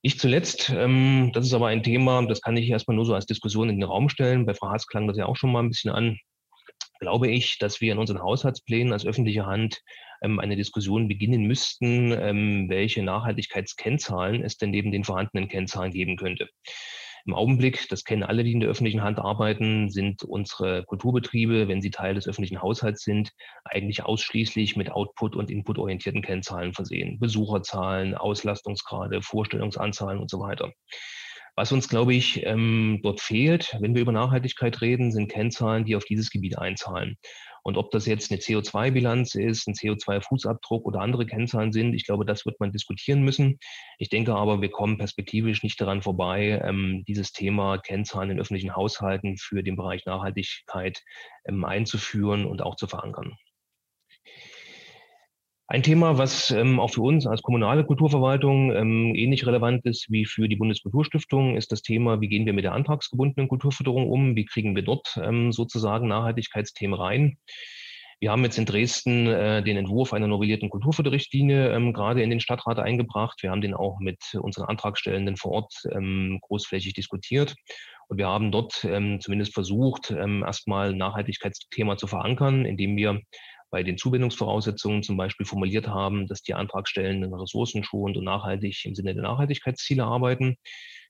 [0.00, 3.26] Ich zuletzt, ähm, das ist aber ein Thema, das kann ich erstmal nur so als
[3.26, 4.46] Diskussion in den Raum stellen.
[4.46, 6.18] Bei Frau Haas klang das ja auch schon mal ein bisschen an
[6.98, 9.82] glaube ich, dass wir in unseren Haushaltsplänen als öffentliche Hand
[10.22, 16.16] ähm, eine Diskussion beginnen müssten, ähm, welche Nachhaltigkeitskennzahlen es denn neben den vorhandenen Kennzahlen geben
[16.16, 16.48] könnte.
[17.28, 21.82] Im Augenblick, das kennen alle, die in der öffentlichen Hand arbeiten, sind unsere Kulturbetriebe, wenn
[21.82, 23.32] sie Teil des öffentlichen Haushalts sind,
[23.64, 27.18] eigentlich ausschließlich mit Output- und Input-orientierten Kennzahlen versehen.
[27.18, 30.72] Besucherzahlen, Auslastungsgrade, Vorstellungsanzahlen und so weiter.
[31.54, 35.96] Was uns, glaube ich, ähm, dort fehlt, wenn wir über Nachhaltigkeit reden, sind Kennzahlen, die
[35.96, 37.18] auf dieses Gebiet einzahlen.
[37.68, 42.24] Und ob das jetzt eine CO2-Bilanz ist, ein CO2-Fußabdruck oder andere Kennzahlen sind, ich glaube,
[42.24, 43.58] das wird man diskutieren müssen.
[43.98, 48.74] Ich denke aber, wir kommen perspektivisch nicht daran vorbei, ähm, dieses Thema Kennzahlen in öffentlichen
[48.74, 51.02] Haushalten für den Bereich Nachhaltigkeit
[51.44, 53.36] ähm, einzuführen und auch zu verankern.
[55.70, 60.24] Ein Thema, was ähm, auch für uns als kommunale Kulturverwaltung ähm, ähnlich relevant ist wie
[60.24, 64.34] für die Bundeskulturstiftung, ist das Thema, wie gehen wir mit der antragsgebundenen Kulturförderung um?
[64.34, 67.36] Wie kriegen wir dort ähm, sozusagen Nachhaltigkeitsthemen rein?
[68.18, 72.40] Wir haben jetzt in Dresden äh, den Entwurf einer novellierten Kulturförderrichtlinie ähm, gerade in den
[72.40, 73.42] Stadtrat eingebracht.
[73.42, 77.54] Wir haben den auch mit unseren Antragstellenden vor Ort ähm, großflächig diskutiert.
[78.08, 83.20] Und wir haben dort ähm, zumindest versucht, ähm, erstmal Nachhaltigkeitsthema zu verankern, indem wir
[83.70, 89.14] bei den Zuwendungsvoraussetzungen zum Beispiel formuliert haben, dass die Antragstellenden ressourcenschonend und nachhaltig im Sinne
[89.14, 90.56] der Nachhaltigkeitsziele arbeiten.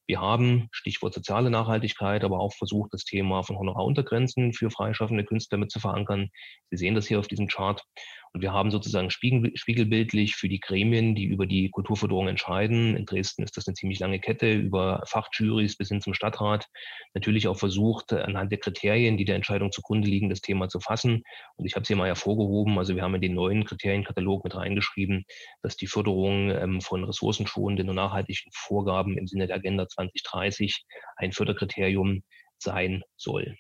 [0.09, 5.59] Wir haben, Stichwort soziale Nachhaltigkeit, aber auch versucht, das Thema von Honoraruntergrenzen für freischaffende Künstler
[5.59, 6.30] mit zu verankern.
[6.70, 7.84] Sie sehen das hier auf diesem Chart.
[8.33, 13.07] Und wir haben sozusagen spiegel, spiegelbildlich für die Gremien, die über die Kulturförderung entscheiden, in
[13.07, 16.66] Dresden ist das eine ziemlich lange Kette, über Fachjurys bis hin zum Stadtrat,
[17.14, 21.22] natürlich auch versucht, anhand der Kriterien, die der Entscheidung zugrunde liegen, das Thema zu fassen.
[21.57, 24.55] Und ich habe es hier mal hervorgehoben, also wir haben in den neuen Kriterienkatalog mit
[24.55, 25.24] reingeschrieben,
[25.62, 30.85] dass die Förderung ähm, von ressourcenschonenden und nachhaltigen Vorgaben im Sinne der Agenda 2030
[31.16, 32.22] ein Förderkriterium
[32.59, 33.57] sein soll.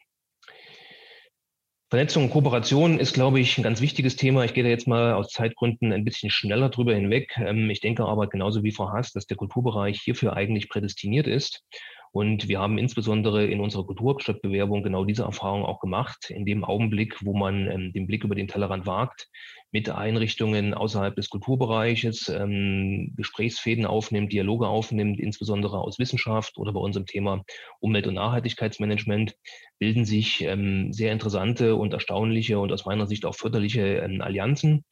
[1.90, 4.44] Vernetzung und Kooperation ist, glaube ich, ein ganz wichtiges Thema.
[4.44, 7.34] Ich gehe da jetzt mal aus Zeitgründen ein bisschen schneller drüber hinweg.
[7.38, 11.64] Ähm, ich denke aber genauso wie Frau Haas, dass der Kulturbereich hierfür eigentlich prädestiniert ist.
[12.12, 16.30] Und wir haben insbesondere in unserer Kulturhauptstadtbewerbung genau diese Erfahrung auch gemacht.
[16.30, 19.28] In dem Augenblick, wo man ähm, den Blick über den Tellerrand wagt,
[19.70, 26.80] mit Einrichtungen außerhalb des Kulturbereiches ähm, Gesprächsfäden aufnimmt, Dialoge aufnimmt, insbesondere aus Wissenschaft oder bei
[26.80, 27.44] unserem Thema
[27.80, 29.34] Umwelt- und Nachhaltigkeitsmanagement,
[29.78, 34.84] bilden sich ähm, sehr interessante und erstaunliche und aus meiner Sicht auch förderliche ähm, Allianzen.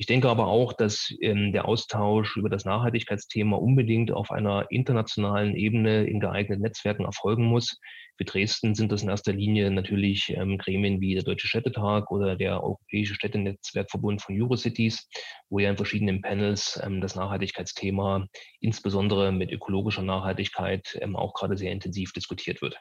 [0.00, 5.54] Ich denke aber auch, dass ähm, der Austausch über das Nachhaltigkeitsthema unbedingt auf einer internationalen
[5.54, 7.78] Ebene in geeigneten Netzwerken erfolgen muss.
[8.16, 12.34] Für Dresden sind das in erster Linie natürlich ähm, Gremien wie der Deutsche Städtetag oder
[12.34, 15.06] der Europäische Städtenetzwerkverbund von Eurocities,
[15.50, 18.26] wo ja in verschiedenen Panels ähm, das Nachhaltigkeitsthema
[18.60, 22.80] insbesondere mit ökologischer Nachhaltigkeit ähm, auch gerade sehr intensiv diskutiert wird.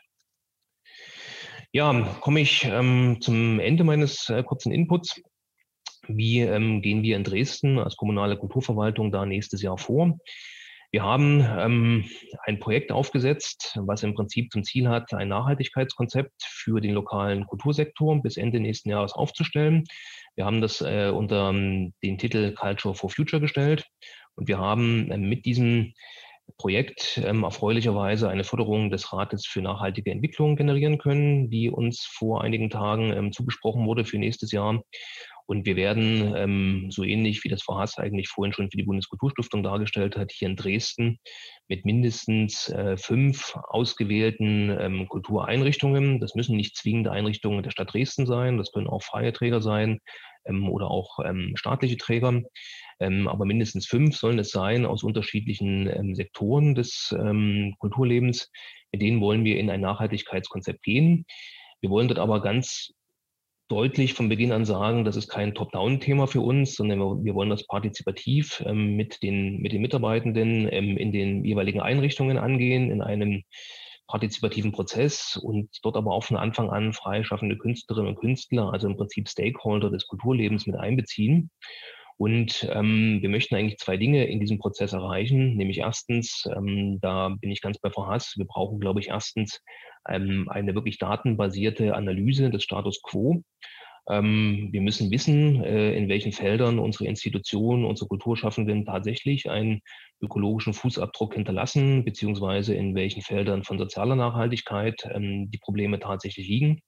[1.74, 5.22] Ja, komme ich ähm, zum Ende meines äh, kurzen Inputs.
[6.10, 10.18] Wie ähm, gehen wir in Dresden als kommunale Kulturverwaltung da nächstes Jahr vor?
[10.92, 12.10] Wir haben ähm,
[12.46, 18.20] ein Projekt aufgesetzt, was im Prinzip zum Ziel hat, ein Nachhaltigkeitskonzept für den lokalen Kultursektor
[18.24, 19.84] bis Ende nächsten Jahres aufzustellen.
[20.36, 23.86] Wir haben das äh, unter ähm, den Titel Culture for Future gestellt
[24.34, 25.94] und wir haben äh, mit diesem
[26.58, 32.42] Projekt ähm, erfreulicherweise eine Förderung des Rates für nachhaltige Entwicklung generieren können, die uns vor
[32.42, 34.82] einigen Tagen ähm, zugesprochen wurde für nächstes Jahr.
[35.50, 38.84] Und wir werden, ähm, so ähnlich wie das Frau Haas eigentlich vorhin schon für die
[38.84, 41.18] Bundeskulturstiftung dargestellt hat, hier in Dresden
[41.68, 48.28] mit mindestens äh, fünf ausgewählten ähm, Kultureinrichtungen, das müssen nicht zwingende Einrichtungen der Stadt Dresden
[48.28, 49.98] sein, das können auch freie Träger sein
[50.46, 52.44] ähm, oder auch ähm, staatliche Träger,
[53.00, 57.12] ähm, aber mindestens fünf sollen es sein aus unterschiedlichen ähm, Sektoren des
[57.80, 58.52] Kulturlebens.
[58.92, 61.26] Mit denen wollen wir in ein Nachhaltigkeitskonzept gehen.
[61.82, 62.94] Wir wollen dort aber ganz
[63.70, 67.66] deutlich von Beginn an sagen, das ist kein Top-Down-Thema für uns, sondern wir, wollen das
[67.68, 73.44] partizipativ ähm, mit, den, mit den Mitarbeitenden ähm, in den jeweiligen Einrichtungen angehen, in einem
[74.08, 78.98] partizipativen Prozess und dort aber auch von Anfang an freischaffende Künstlerinnen und Künstler, also im
[78.98, 81.52] Prinzip Stakeholder des Kulturlebens mit einbeziehen.
[82.18, 87.30] Und ähm, wir möchten eigentlich zwei Dinge in diesem Prozess erreichen, nämlich erstens, ähm, da
[87.30, 89.62] bin ich ganz bei Frau Haas, wir brauchen, glaube ich, erstens
[90.10, 93.44] eine wirklich datenbasierte Analyse des Status quo.
[94.10, 99.82] Ähm, wir müssen wissen, äh, in welchen Feldern unsere Institutionen, unsere Kulturschaffenden tatsächlich einen
[100.20, 106.82] ökologischen Fußabdruck hinterlassen, beziehungsweise in welchen Feldern von sozialer Nachhaltigkeit ähm, die Probleme tatsächlich liegen.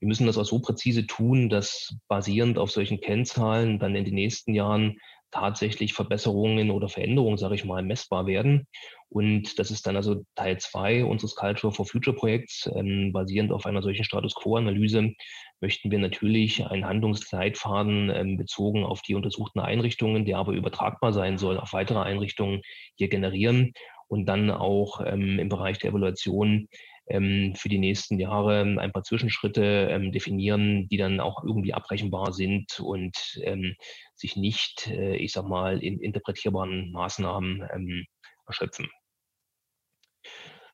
[0.00, 4.14] Wir müssen das auch so präzise tun, dass basierend auf solchen Kennzahlen dann in den
[4.14, 4.98] nächsten Jahren
[5.34, 8.66] tatsächlich Verbesserungen oder Veränderungen, sage ich mal, messbar werden.
[9.08, 12.70] Und das ist dann also Teil zwei unseres Culture for Future Projekts.
[12.74, 15.12] Ähm, basierend auf einer solchen Status Quo-Analyse
[15.60, 21.36] möchten wir natürlich einen Handlungsleitfaden ähm, bezogen auf die untersuchten Einrichtungen, der aber übertragbar sein
[21.36, 22.62] soll auf weitere Einrichtungen
[22.96, 23.72] hier generieren
[24.06, 26.68] und dann auch ähm, im Bereich der Evaluation
[27.06, 32.32] ähm, für die nächsten Jahre ein paar Zwischenschritte ähm, definieren, die dann auch irgendwie abrechenbar
[32.32, 33.74] sind und ähm,
[34.14, 38.06] sich nicht, äh, ich sag mal, in interpretierbaren Maßnahmen ähm,
[38.46, 38.88] erschöpfen.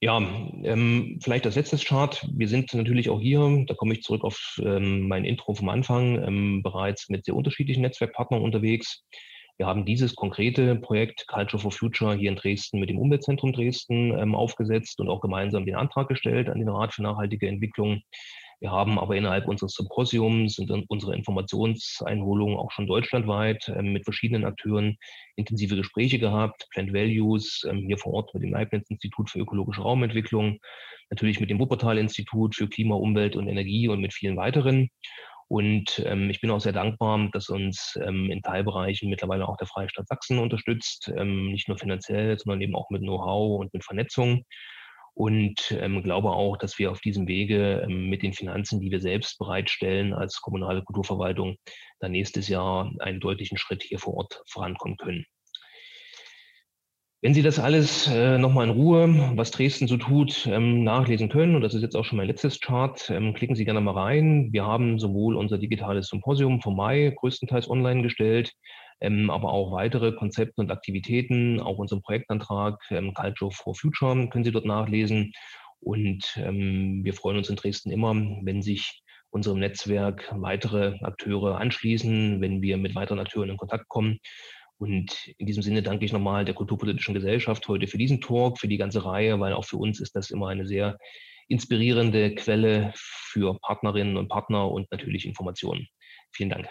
[0.02, 2.26] Ja, ähm, vielleicht als letztes Chart.
[2.32, 6.22] Wir sind natürlich auch hier, da komme ich zurück auf ähm, mein Intro vom Anfang,
[6.24, 9.04] ähm, bereits mit sehr unterschiedlichen Netzwerkpartnern unterwegs.
[9.60, 14.18] Wir haben dieses konkrete Projekt Culture for Future hier in Dresden mit dem Umweltzentrum Dresden
[14.18, 18.00] ähm, aufgesetzt und auch gemeinsam den Antrag gestellt an den Rat für nachhaltige Entwicklung.
[18.60, 24.46] Wir haben aber innerhalb unseres Symposiums und unserer Informationseinholung auch schon deutschlandweit ähm, mit verschiedenen
[24.46, 24.96] Akteuren
[25.36, 26.66] intensive Gespräche gehabt.
[26.70, 30.58] Plant Values ähm, hier vor Ort mit dem Leibniz-Institut für ökologische Raumentwicklung,
[31.10, 34.88] natürlich mit dem Wuppertal-Institut für Klima, Umwelt und Energie und mit vielen weiteren.
[35.50, 39.66] Und ähm, ich bin auch sehr dankbar, dass uns ähm, in Teilbereichen mittlerweile auch der
[39.66, 44.44] Freistaat Sachsen unterstützt, ähm, nicht nur finanziell, sondern eben auch mit Know-how und mit Vernetzung
[45.14, 49.00] und ähm, glaube auch, dass wir auf diesem Wege ähm, mit den Finanzen, die wir
[49.00, 51.56] selbst bereitstellen als kommunale Kulturverwaltung,
[51.98, 55.26] dann nächstes Jahr einen deutlichen Schritt hier vor Ort vorankommen können.
[57.22, 61.54] Wenn Sie das alles äh, nochmal in Ruhe, was Dresden so tut, ähm, nachlesen können,
[61.54, 64.48] und das ist jetzt auch schon mein letztes Chart, ähm, klicken Sie gerne mal rein.
[64.52, 68.54] Wir haben sowohl unser digitales Symposium vom Mai größtenteils online gestellt,
[69.02, 74.44] ähm, aber auch weitere Konzepte und Aktivitäten, auch unseren Projektantrag ähm, Culture for Future können
[74.44, 75.32] Sie dort nachlesen.
[75.80, 82.40] Und ähm, wir freuen uns in Dresden immer, wenn sich unserem Netzwerk weitere Akteure anschließen,
[82.40, 84.20] wenn wir mit weiteren Akteuren in Kontakt kommen.
[84.80, 88.66] Und in diesem Sinne danke ich nochmal der Kulturpolitischen Gesellschaft heute für diesen Talk, für
[88.66, 90.96] die ganze Reihe, weil auch für uns ist das immer eine sehr
[91.48, 95.86] inspirierende Quelle für Partnerinnen und Partner und natürlich Informationen.
[96.32, 96.68] Vielen Dank.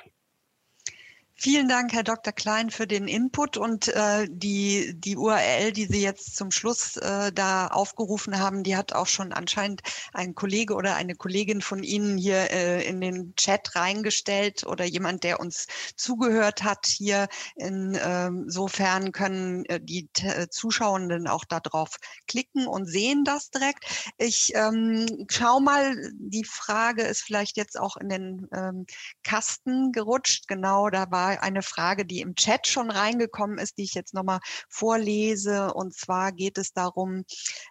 [1.42, 2.34] Vielen Dank, Herr Dr.
[2.34, 7.32] Klein, für den Input und äh, die, die URL, die Sie jetzt zum Schluss äh,
[7.32, 9.82] da aufgerufen haben, die hat auch schon anscheinend
[10.12, 15.24] ein Kollege oder eine Kollegin von Ihnen hier äh, in den Chat reingestellt oder jemand,
[15.24, 17.30] der uns zugehört hat hier.
[17.56, 21.96] Insofern können äh, die äh, Zuschauenden auch darauf
[22.28, 23.86] klicken und sehen das direkt.
[24.18, 28.86] Ich ähm, schau mal, die Frage ist vielleicht jetzt auch in den ähm,
[29.24, 30.50] Kasten gerutscht.
[30.50, 34.40] Genau, da war eine Frage, die im Chat schon reingekommen ist, die ich jetzt nochmal
[34.70, 35.74] vorlese.
[35.74, 37.24] Und zwar geht es darum,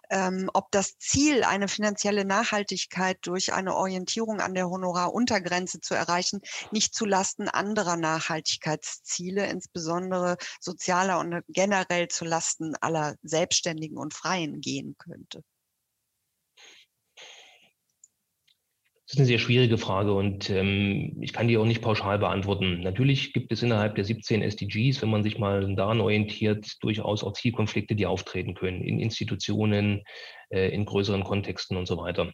[0.09, 6.41] ähm, ob das Ziel, eine finanzielle Nachhaltigkeit durch eine Orientierung an der Honoraruntergrenze zu erreichen,
[6.71, 15.43] nicht zulasten anderer Nachhaltigkeitsziele, insbesondere sozialer und generell zulasten aller Selbstständigen und Freien gehen könnte.
[19.09, 22.81] Das ist eine sehr schwierige Frage und ähm, ich kann die auch nicht pauschal beantworten.
[22.81, 27.33] Natürlich gibt es innerhalb der 17 SDGs, wenn man sich mal daran orientiert, durchaus auch
[27.33, 30.03] Zielkonflikte, die auftreten können in Institutionen,
[30.51, 32.31] äh, in größeren Kontexten und so weiter.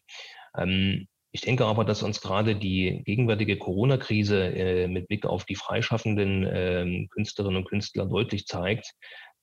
[0.57, 5.55] Ähm, ich denke aber, dass uns gerade die gegenwärtige Corona-Krise äh, mit Blick auf die
[5.55, 8.91] freischaffenden äh, Künstlerinnen und Künstler deutlich zeigt,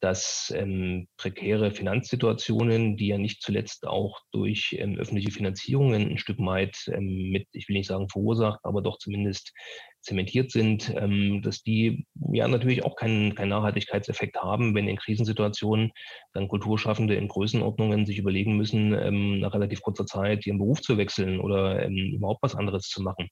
[0.03, 6.41] dass ähm, prekäre Finanzsituationen, die ja nicht zuletzt auch durch ähm, öffentliche Finanzierungen ein Stück
[6.41, 9.53] weit ähm, mit, ich will nicht sagen verursacht, aber doch zumindest
[10.01, 15.93] zementiert sind, ähm, dass die ja natürlich auch keinen, keinen Nachhaltigkeitseffekt haben, wenn in Krisensituationen
[16.33, 20.99] dann Kulturschaffende in Größenordnungen sich überlegen müssen, ähm, nach relativ kurzer Zeit ihren Beruf zu
[20.99, 23.29] wechseln oder ähm, überhaupt was anderes zu machen.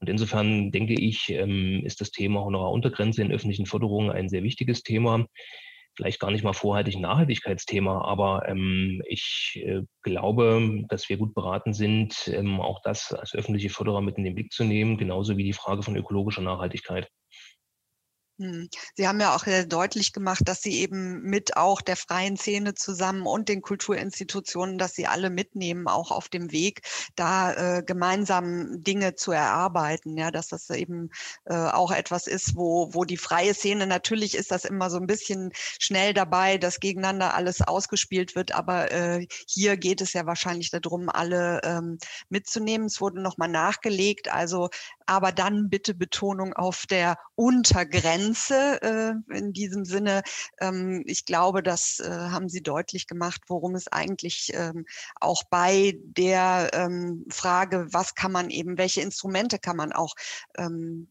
[0.00, 4.82] Und insofern denke ich, ähm, ist das Thema Honoraruntergrenze in öffentlichen Förderungen ein sehr wichtiges
[4.82, 5.26] Thema
[5.98, 11.34] vielleicht gar nicht mal vorhaltig ein Nachhaltigkeitsthema, aber ähm, ich äh, glaube, dass wir gut
[11.34, 15.36] beraten sind, ähm, auch das als öffentliche Förderer mit in den Blick zu nehmen, genauso
[15.36, 17.08] wie die Frage von ökologischer Nachhaltigkeit.
[18.40, 18.68] Hm.
[18.94, 22.74] Sie haben ja auch sehr deutlich gemacht, dass Sie eben mit auch der freien Szene
[22.74, 26.82] zusammen und den Kulturinstitutionen, dass Sie alle mitnehmen, auch auf dem Weg,
[27.16, 30.16] da äh, gemeinsam Dinge zu erarbeiten.
[30.16, 31.10] Ja, dass das eben
[31.46, 35.08] äh, auch etwas ist, wo, wo die freie Szene, natürlich ist das immer so ein
[35.08, 40.70] bisschen schnell dabei, dass gegeneinander alles ausgespielt wird, aber äh, hier geht es ja wahrscheinlich
[40.70, 42.86] darum, alle ähm, mitzunehmen.
[42.86, 44.68] Es wurde nochmal nachgelegt, also
[45.06, 48.27] aber dann bitte Betonung auf der Untergrenze
[48.82, 50.22] äh, in diesem Sinne.
[50.60, 54.86] Ähm, ich glaube, das äh, haben Sie deutlich gemacht, worum es eigentlich ähm,
[55.20, 60.14] auch bei der ähm, Frage, was kann man eben, welche Instrumente kann man auch
[60.56, 61.08] ähm,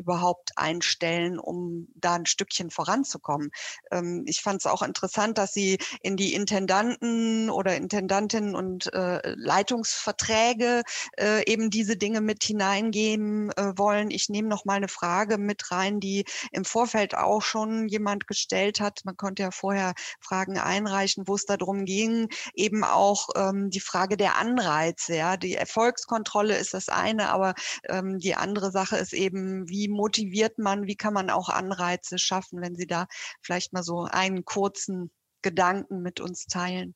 [0.00, 3.50] überhaupt einstellen, um da ein Stückchen voranzukommen.
[3.90, 9.20] Ähm, ich fand es auch interessant, dass Sie in die Intendanten oder Intendantinnen und äh,
[9.36, 10.82] Leitungsverträge
[11.18, 14.10] äh, eben diese Dinge mit hineingeben äh, wollen.
[14.10, 18.80] Ich nehme noch mal eine Frage mit rein, die im Vorfeld auch schon jemand gestellt
[18.80, 19.00] hat.
[19.04, 24.16] Man konnte ja vorher Fragen einreichen, wo es darum ging, eben auch ähm, die Frage
[24.16, 25.16] der Anreize.
[25.16, 27.54] Ja, die Erfolgskontrolle ist das eine, aber
[27.88, 32.60] ähm, die andere Sache ist eben, wie motiviert man, wie kann man auch Anreize schaffen,
[32.60, 33.06] wenn Sie da
[33.42, 35.10] vielleicht mal so einen kurzen
[35.42, 36.94] Gedanken mit uns teilen?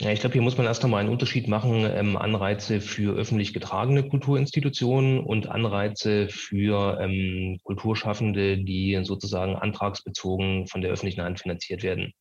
[0.00, 3.52] Ja, ich glaube, hier muss man erst einmal einen Unterschied machen, ähm, Anreize für öffentlich
[3.52, 11.82] getragene Kulturinstitutionen und Anreize für ähm, Kulturschaffende, die sozusagen antragsbezogen von der öffentlichen Hand finanziert
[11.82, 12.12] werden.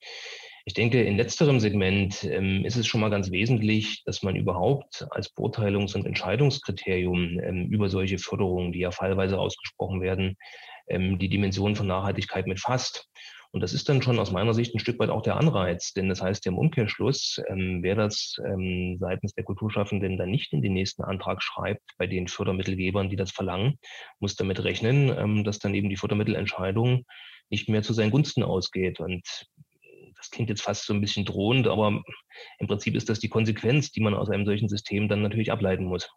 [0.67, 5.07] Ich denke, in letzterem Segment ähm, ist es schon mal ganz wesentlich, dass man überhaupt
[5.11, 10.35] als Beurteilungs- und Entscheidungskriterium ähm, über solche Förderungen, die ja fallweise ausgesprochen werden,
[10.89, 13.07] ähm, die Dimension von Nachhaltigkeit mit fasst.
[13.51, 16.09] Und das ist dann schon aus meiner Sicht ein Stück weit auch der Anreiz, denn
[16.09, 20.61] das heißt ja im Umkehrschluss, ähm, wer das ähm, seitens der Kulturschaffenden dann nicht in
[20.61, 23.79] den nächsten Antrag schreibt, bei den Fördermittelgebern, die das verlangen,
[24.19, 27.05] muss damit rechnen, ähm, dass dann eben die Fördermittelentscheidung
[27.49, 28.99] nicht mehr zu seinen Gunsten ausgeht.
[28.99, 29.23] Und
[30.27, 32.01] das klingt jetzt fast so ein bisschen drohend, aber
[32.59, 35.85] im Prinzip ist das die Konsequenz, die man aus einem solchen System dann natürlich ableiten
[35.85, 36.09] muss.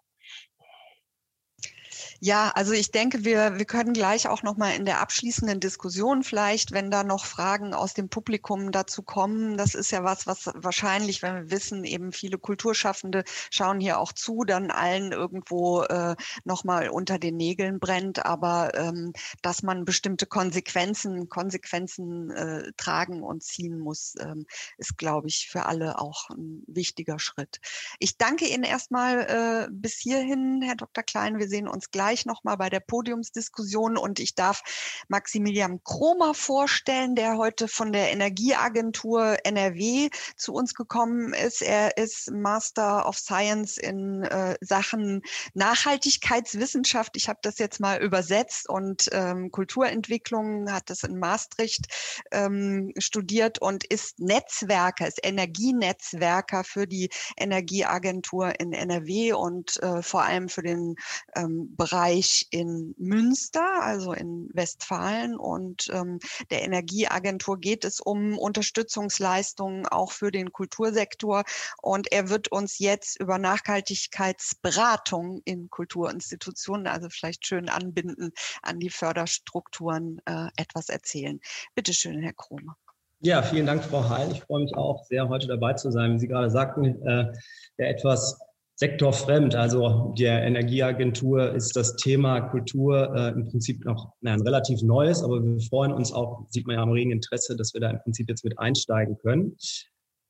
[2.22, 6.22] Ja, also ich denke, wir, wir können gleich auch noch mal in der abschließenden Diskussion
[6.22, 9.56] vielleicht, wenn da noch Fragen aus dem Publikum dazu kommen.
[9.56, 14.12] Das ist ja was, was wahrscheinlich, wenn wir wissen, eben viele Kulturschaffende schauen hier auch
[14.12, 16.14] zu, dann allen irgendwo äh,
[16.44, 18.26] noch mal unter den Nägeln brennt.
[18.26, 24.44] Aber ähm, dass man bestimmte Konsequenzen, Konsequenzen äh, tragen und ziehen muss, ähm,
[24.76, 27.60] ist, glaube ich, für alle auch ein wichtiger Schritt.
[27.98, 31.02] Ich danke Ihnen erstmal äh, bis hierhin, Herr Dr.
[31.02, 31.38] Klein.
[31.38, 34.62] Wir sehen uns gleich gleich nochmal bei der Podiumsdiskussion und ich darf
[35.06, 41.62] Maximilian Kromer vorstellen, der heute von der Energieagentur NRW zu uns gekommen ist.
[41.62, 45.22] Er ist Master of Science in äh, Sachen
[45.54, 47.16] Nachhaltigkeitswissenschaft.
[47.16, 51.86] Ich habe das jetzt mal übersetzt und ähm, Kulturentwicklung, hat das in Maastricht
[52.32, 60.24] ähm, studiert und ist Netzwerker, ist Energienetzwerker für die Energieagentur in NRW und äh, vor
[60.24, 60.96] allem für den
[61.36, 65.36] ähm, Bereich Bereich in Münster, also in Westfalen.
[65.36, 66.18] Und ähm,
[66.50, 71.44] der Energieagentur geht es um Unterstützungsleistungen auch für den Kultursektor.
[71.82, 78.32] Und er wird uns jetzt über Nachhaltigkeitsberatung in Kulturinstitutionen, also vielleicht schön anbinden
[78.62, 81.38] an die Förderstrukturen, äh, etwas erzählen.
[81.74, 82.76] Bitte schön, Herr Kromer.
[83.20, 84.32] Ja, vielen Dank, Frau Heil.
[84.32, 86.14] Ich freue mich auch sehr, heute dabei zu sein.
[86.14, 87.30] Wie Sie gerade sagten, äh,
[87.76, 88.38] der etwas
[88.80, 89.54] sektorfremd.
[89.54, 95.22] Also der Energieagentur ist das Thema Kultur äh, im Prinzip noch na, ein relativ neues,
[95.22, 98.00] aber wir freuen uns auch, sieht man ja am regen Interesse, dass wir da im
[98.00, 99.54] Prinzip jetzt mit einsteigen können.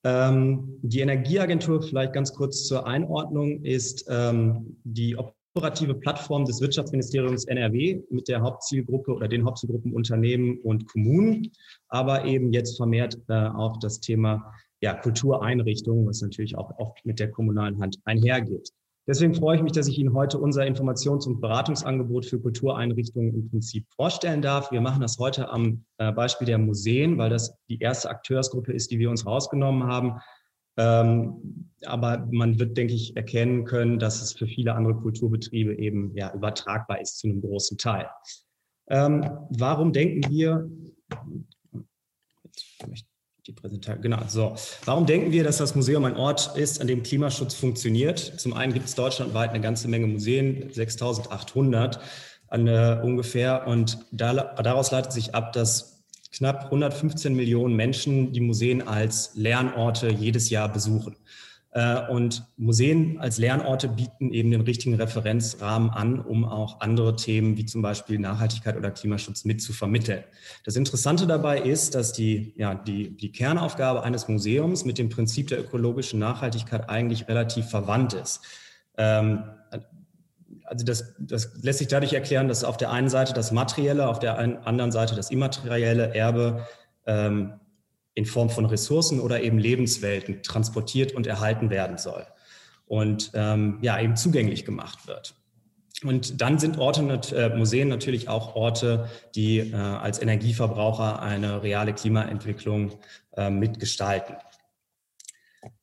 [0.03, 5.16] Ähm, die Energieagentur, vielleicht ganz kurz zur Einordnung, ist ähm, die
[5.55, 11.53] operative Plattform des Wirtschaftsministeriums NRW mit der Hauptzielgruppe oder den Hauptzielgruppen Unternehmen und Kommunen,
[11.88, 17.18] aber eben jetzt vermehrt äh, auch das Thema ja, Kultureinrichtungen, was natürlich auch oft mit
[17.18, 18.70] der kommunalen Hand einhergeht.
[19.07, 23.51] Deswegen freue ich mich, dass ich Ihnen heute unser Informations- und Beratungsangebot für Kultureinrichtungen im
[23.51, 24.70] Prinzip vorstellen darf.
[24.70, 28.91] Wir machen das heute am äh, Beispiel der Museen, weil das die erste Akteursgruppe ist,
[28.91, 30.20] die wir uns rausgenommen haben.
[30.76, 36.14] Ähm, aber man wird, denke ich, erkennen können, dass es für viele andere Kulturbetriebe eben
[36.14, 38.09] ja übertragbar ist zu einem großen Teil.
[38.89, 40.70] Ähm, warum denken wir,
[43.51, 44.55] die Präsentation, genau, so.
[44.84, 48.18] Warum denken wir, dass das Museum ein Ort ist, an dem Klimaschutz funktioniert?
[48.38, 52.01] Zum einen gibt es deutschlandweit eine ganze Menge Museen, 6800
[52.48, 53.66] an, äh, ungefähr.
[53.66, 60.11] Und da, daraus leitet sich ab, dass knapp 115 Millionen Menschen die Museen als Lernorte
[60.11, 61.16] jedes Jahr besuchen.
[61.72, 67.56] Äh, und Museen als Lernorte bieten eben den richtigen Referenzrahmen an, um auch andere Themen
[67.56, 70.24] wie zum Beispiel Nachhaltigkeit oder Klimaschutz mit zu vermitteln.
[70.64, 75.46] Das Interessante dabei ist, dass die, ja, die, die Kernaufgabe eines Museums mit dem Prinzip
[75.46, 78.40] der ökologischen Nachhaltigkeit eigentlich relativ verwandt ist.
[78.98, 79.44] Ähm,
[80.64, 84.18] also das, das lässt sich dadurch erklären, dass auf der einen Seite das materielle, auf
[84.18, 86.66] der anderen Seite das immaterielle Erbe
[87.06, 87.59] ähm,
[88.20, 92.26] in Form von Ressourcen oder eben Lebenswelten transportiert und erhalten werden soll
[92.86, 95.34] und ähm, ja eben zugänglich gemacht wird.
[96.04, 97.02] Und dann sind Orte,
[97.34, 102.92] äh, Museen natürlich auch Orte, die äh, als Energieverbraucher eine reale Klimaentwicklung
[103.36, 104.36] äh, mitgestalten.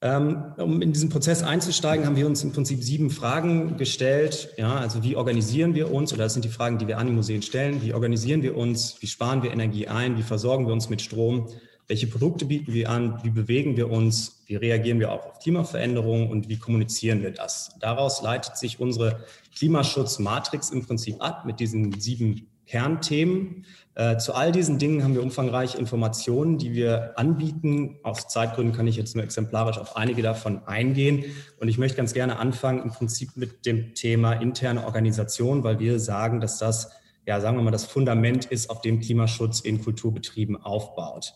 [0.01, 4.49] Ähm, um in diesen Prozess einzusteigen, haben wir uns im Prinzip sieben Fragen gestellt.
[4.57, 7.13] Ja, also wie organisieren wir uns, oder das sind die Fragen, die wir an die
[7.13, 10.89] Museen stellen, wie organisieren wir uns, wie sparen wir Energie ein, wie versorgen wir uns
[10.89, 11.47] mit Strom
[11.87, 13.19] welche Produkte bieten wir an?
[13.23, 14.43] Wie bewegen wir uns?
[14.45, 17.71] Wie reagieren wir auch auf Klimaveränderungen und wie kommunizieren wir das?
[17.79, 19.23] Daraus leitet sich unsere
[19.55, 23.65] Klimaschutzmatrix im Prinzip ab mit diesen sieben Kernthemen.
[23.95, 27.97] Äh, zu all diesen Dingen haben wir umfangreiche Informationen, die wir anbieten.
[28.03, 31.23] Aus Zeitgründen kann ich jetzt nur exemplarisch auf einige davon eingehen.
[31.59, 35.99] Und ich möchte ganz gerne anfangen im Prinzip mit dem Thema interne Organisation, weil wir
[36.01, 36.91] sagen, dass das,
[37.25, 41.33] ja, sagen wir mal, das Fundament ist, auf dem Klimaschutz in Kulturbetrieben aufbaut.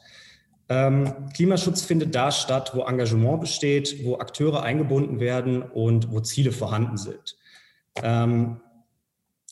[0.71, 6.53] Ähm, Klimaschutz findet da statt, wo Engagement besteht, wo Akteure eingebunden werden und wo Ziele
[6.53, 7.35] vorhanden sind.
[8.01, 8.61] Ähm,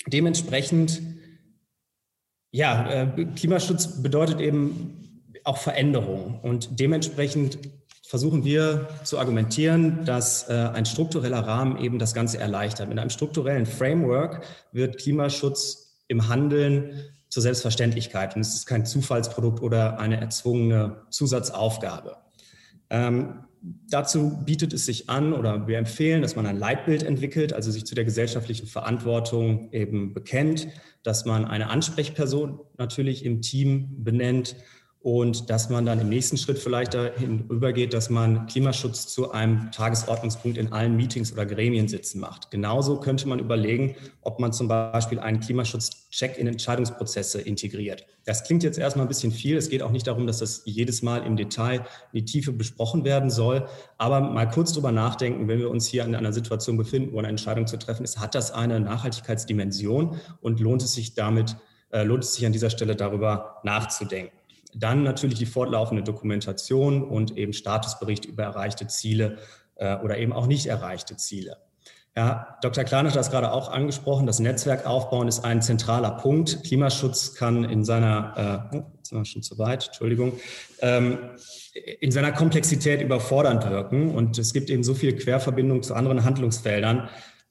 [0.07, 1.01] dementsprechend,
[2.51, 6.39] ja, äh, Klimaschutz bedeutet eben auch Veränderungen.
[6.41, 7.59] Und dementsprechend
[8.07, 12.87] versuchen wir zu argumentieren, dass äh, ein struktureller Rahmen eben das Ganze erleichtert.
[12.87, 16.93] Mit einem strukturellen Framework wird Klimaschutz im Handeln
[17.29, 22.17] zur Selbstverständlichkeit und es ist kein Zufallsprodukt oder eine erzwungene Zusatzaufgabe.
[22.89, 23.45] Ähm,
[23.89, 27.85] dazu bietet es sich an oder wir empfehlen, dass man ein Leitbild entwickelt, also sich
[27.85, 30.67] zu der gesellschaftlichen Verantwortung eben bekennt,
[31.03, 34.55] dass man eine Ansprechperson natürlich im Team benennt
[35.01, 39.71] und dass man dann im nächsten Schritt vielleicht dahin übergeht, dass man Klimaschutz zu einem
[39.71, 42.51] Tagesordnungspunkt in allen Meetings oder Gremiensitzen macht.
[42.51, 48.05] Genauso könnte man überlegen, ob man zum Beispiel einen Klimaschutz-Check in Entscheidungsprozesse integriert.
[48.25, 49.55] Das klingt jetzt erstmal ein bisschen viel.
[49.55, 53.05] Es geht auch nicht darum, dass das jedes Mal im Detail in die Tiefe besprochen
[53.05, 53.67] werden soll.
[53.97, 57.29] Aber mal kurz drüber nachdenken, wenn wir uns hier in einer Situation befinden, wo eine
[57.29, 61.55] Entscheidung zu treffen ist, hat das eine Nachhaltigkeitsdimension und lohnt es sich damit,
[61.91, 64.38] äh, lohnt es sich an dieser Stelle darüber nachzudenken.
[64.73, 69.37] Dann natürlich die fortlaufende Dokumentation und eben Statusbericht über erreichte Ziele
[69.75, 71.57] äh, oder eben auch nicht erreichte Ziele.
[72.15, 72.83] Ja, Dr.
[72.83, 74.25] Klein hat das gerade auch angesprochen.
[74.25, 76.63] Das Netzwerk aufbauen ist ein zentraler Punkt.
[76.63, 80.33] Klimaschutz kann in seiner, äh, oh, jetzt sind wir schon zu weit, Entschuldigung,
[80.81, 81.17] ähm,
[82.01, 84.13] in seiner Komplexität überfordernd wirken.
[84.13, 87.09] Und es gibt eben so viele Querverbindungen zu anderen Handlungsfeldern,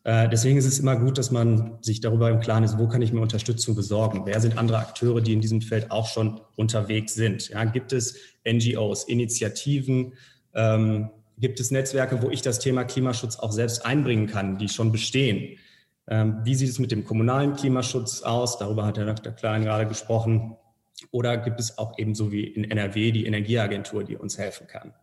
[0.09, 3.13] deswegen ist es immer gut, dass man sich darüber im Klaren ist, wo kann ich
[3.13, 4.23] mir Unterstützung besorgen?
[4.25, 7.51] Wer sind andere Akteure, die in diesem Feld auch schon unterwegs sind?
[7.51, 10.15] Ja, gibt es NGOs, Initiativen?
[10.55, 14.93] Ähm, gibt es Netzwerke, wo ich das Thema Klimaschutz auch selbst einbringen kann, die schon
[14.93, 15.59] bestehen?
[16.09, 18.59] Ähm, wie sieht es mit dem kommunalen Klimaschutz aus?
[18.59, 19.33] Darüber hat Herr Dr.
[19.33, 20.57] Klein gerade gesprochen.
[21.11, 24.95] Oder gibt es auch ebenso wie in NRW die Energieagentur, die uns helfen kann?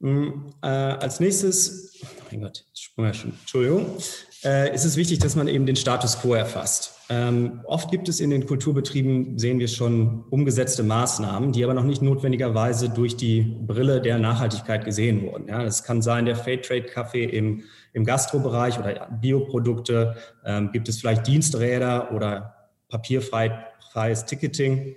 [0.00, 2.64] Hm, äh, als nächstes, oh mein Gott,
[2.96, 3.96] Entschuldigung,
[4.44, 6.94] äh, ist es wichtig, dass man eben den Status quo erfasst.
[7.08, 11.84] Ähm, oft gibt es in den Kulturbetrieben, sehen wir schon, umgesetzte Maßnahmen, die aber noch
[11.84, 15.46] nicht notwendigerweise durch die Brille der Nachhaltigkeit gesehen wurden.
[15.46, 22.12] Das kann sein der Fairtrade-Kaffee im, im Gastrobereich oder Bioprodukte, ähm, gibt es vielleicht Diensträder
[22.12, 22.54] oder
[22.88, 24.96] papierfreies Ticketing.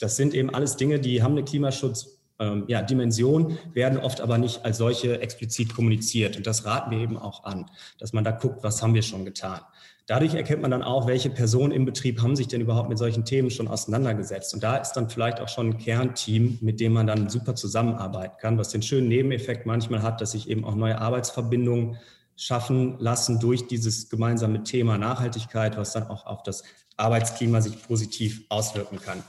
[0.00, 4.38] Das sind eben alles Dinge, die haben eine Klimaschutz ähm, ja, Dimension werden oft aber
[4.38, 6.36] nicht als solche explizit kommuniziert.
[6.36, 9.24] Und das raten wir eben auch an, dass man da guckt, was haben wir schon
[9.24, 9.60] getan.
[10.06, 13.24] Dadurch erkennt man dann auch, welche Personen im Betrieb haben sich denn überhaupt mit solchen
[13.24, 14.52] Themen schon auseinandergesetzt.
[14.52, 18.36] Und da ist dann vielleicht auch schon ein Kernteam, mit dem man dann super zusammenarbeiten
[18.38, 21.96] kann, was den schönen Nebeneffekt manchmal hat, dass sich eben auch neue Arbeitsverbindungen
[22.36, 26.64] schaffen lassen durch dieses gemeinsame Thema Nachhaltigkeit, was dann auch auf das
[26.96, 29.22] Arbeitsklima sich positiv auswirken kann.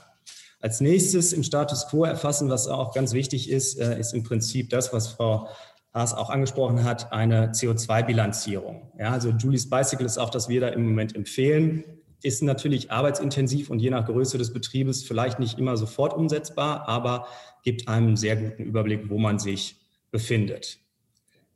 [0.60, 4.70] Als nächstes im Status quo erfassen, was auch ganz wichtig ist, äh, ist im Prinzip
[4.70, 5.48] das, was Frau
[5.92, 8.92] Haas auch angesprochen hat, eine CO2-Bilanzierung.
[8.98, 11.84] Ja, also Julie's Bicycle ist auch, das wir da im Moment empfehlen.
[12.22, 17.26] Ist natürlich arbeitsintensiv und je nach Größe des Betriebes vielleicht nicht immer sofort umsetzbar, aber
[17.62, 19.76] gibt einem einen sehr guten Überblick, wo man sich
[20.10, 20.78] befindet.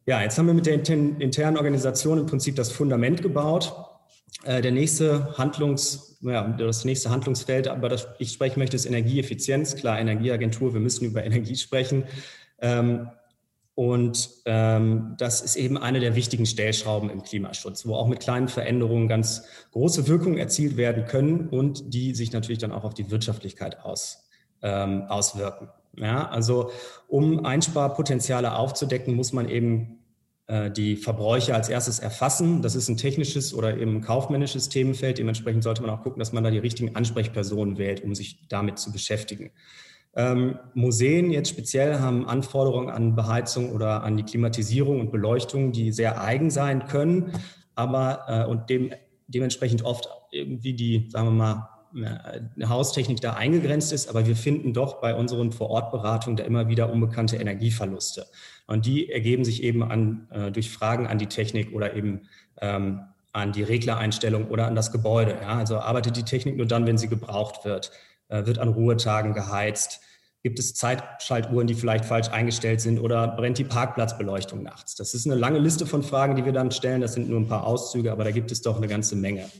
[0.06, 3.74] Ja, jetzt haben wir mit der internen Organisation im Prinzip das Fundament gebaut.
[4.44, 9.76] Äh, der nächste Handlungs, ja, das nächste Handlungsfeld, über das ich sprechen möchte, ist Energieeffizienz.
[9.76, 12.04] Klar, Energieagentur, wir müssen über Energie sprechen.
[12.60, 13.08] Ähm,
[13.74, 18.48] und ähm, das ist eben eine der wichtigen Stellschrauben im Klimaschutz, wo auch mit kleinen
[18.48, 23.10] Veränderungen ganz große Wirkungen erzielt werden können und die sich natürlich dann auch auf die
[23.10, 24.28] Wirtschaftlichkeit aus,
[24.60, 25.68] ähm, auswirken.
[25.96, 26.70] Ja, also
[27.08, 29.99] um Einsparpotenziale aufzudecken, muss man eben
[30.72, 32.60] die Verbräuche als erstes erfassen.
[32.60, 35.18] Das ist ein technisches oder eben kaufmännisches Themenfeld.
[35.18, 38.78] Dementsprechend sollte man auch gucken, dass man da die richtigen Ansprechpersonen wählt, um sich damit
[38.78, 39.52] zu beschäftigen.
[40.16, 45.92] Ähm, Museen jetzt speziell haben Anforderungen an Beheizung oder an die Klimatisierung und Beleuchtung, die
[45.92, 47.32] sehr eigen sein können,
[47.76, 48.92] aber äh, und dem,
[49.28, 54.72] dementsprechend oft irgendwie die, sagen wir mal, eine Haustechnik da eingegrenzt ist, aber wir finden
[54.72, 58.26] doch bei unseren Vorortberatungen da immer wieder unbekannte Energieverluste.
[58.70, 62.28] Und die ergeben sich eben an, äh, durch Fragen an die Technik oder eben
[62.60, 63.00] ähm,
[63.32, 65.36] an die Reglereinstellung oder an das Gebäude.
[65.42, 65.58] Ja?
[65.58, 67.90] Also arbeitet die Technik nur dann, wenn sie gebraucht wird,
[68.28, 70.02] äh, wird an Ruhetagen geheizt,
[70.44, 74.94] gibt es Zeitschaltuhren, die vielleicht falsch eingestellt sind oder brennt die Parkplatzbeleuchtung nachts.
[74.94, 77.00] Das ist eine lange Liste von Fragen, die wir dann stellen.
[77.00, 79.50] Das sind nur ein paar Auszüge, aber da gibt es doch eine ganze Menge.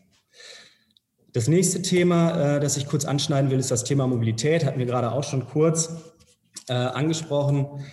[1.33, 4.65] Das nächste Thema, äh, das ich kurz anschneiden will, ist das Thema Mobilität.
[4.65, 5.97] Hatten wir gerade auch schon kurz
[6.69, 7.85] äh, angesprochen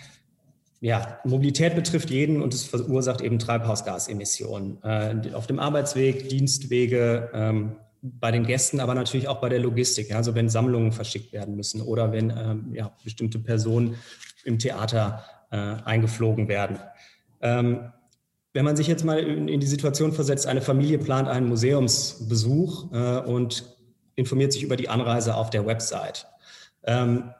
[0.80, 4.82] ja, Mobilität betrifft jeden und es verursacht eben Treibhausgasemissionen.
[4.82, 10.10] Äh, auf dem Arbeitsweg, Dienstwege, ähm, bei den Gästen, aber natürlich auch bei der Logistik.
[10.10, 13.96] Ja, also wenn Sammlungen verschickt werden müssen oder wenn ähm, ja, bestimmte Personen
[14.44, 16.78] im Theater äh, eingeflogen werden.
[17.40, 17.92] Ähm,
[18.52, 22.92] wenn man sich jetzt mal in, in, die Situation versetzt, eine Familie plant einen Museumsbesuch
[22.92, 23.76] äh, und
[24.14, 26.26] informiert sich über die Anreise auf der Website.
[26.84, 27.30] Ähm,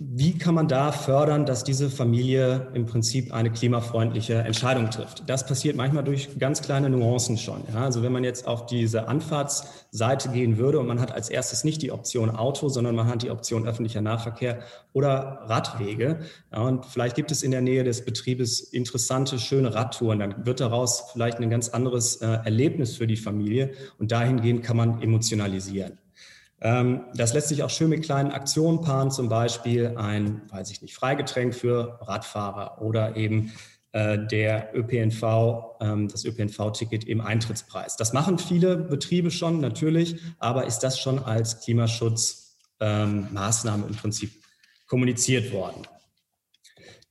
[0.00, 5.22] wie kann man da fördern, dass diese Familie im Prinzip eine klimafreundliche Entscheidung trifft?
[5.28, 7.62] Das passiert manchmal durch ganz kleine Nuancen schon.
[7.72, 7.84] Ja?
[7.84, 11.80] Also wenn man jetzt auf diese Anfahrtsseite gehen würde und man hat als erstes nicht
[11.80, 16.18] die Option Auto, sondern man hat die Option öffentlicher Nahverkehr oder Radwege.
[16.52, 20.18] Ja, und vielleicht gibt es in der Nähe des Betriebes interessante, schöne Radtouren.
[20.18, 23.70] Dann wird daraus vielleicht ein ganz anderes äh, Erlebnis für die Familie
[24.00, 25.98] und dahingehend kann man emotionalisieren.
[26.64, 30.80] Ähm, das lässt sich auch schön mit kleinen Aktionen paaren, zum Beispiel ein, weiß ich
[30.80, 33.52] nicht, Freigetränk für Radfahrer oder eben
[33.92, 37.96] äh, der ÖPNV, ähm, das ÖPNV-Ticket im Eintrittspreis.
[37.96, 44.30] Das machen viele Betriebe schon natürlich, aber ist das schon als Klimaschutzmaßnahme ähm, im Prinzip
[44.86, 45.82] kommuniziert worden?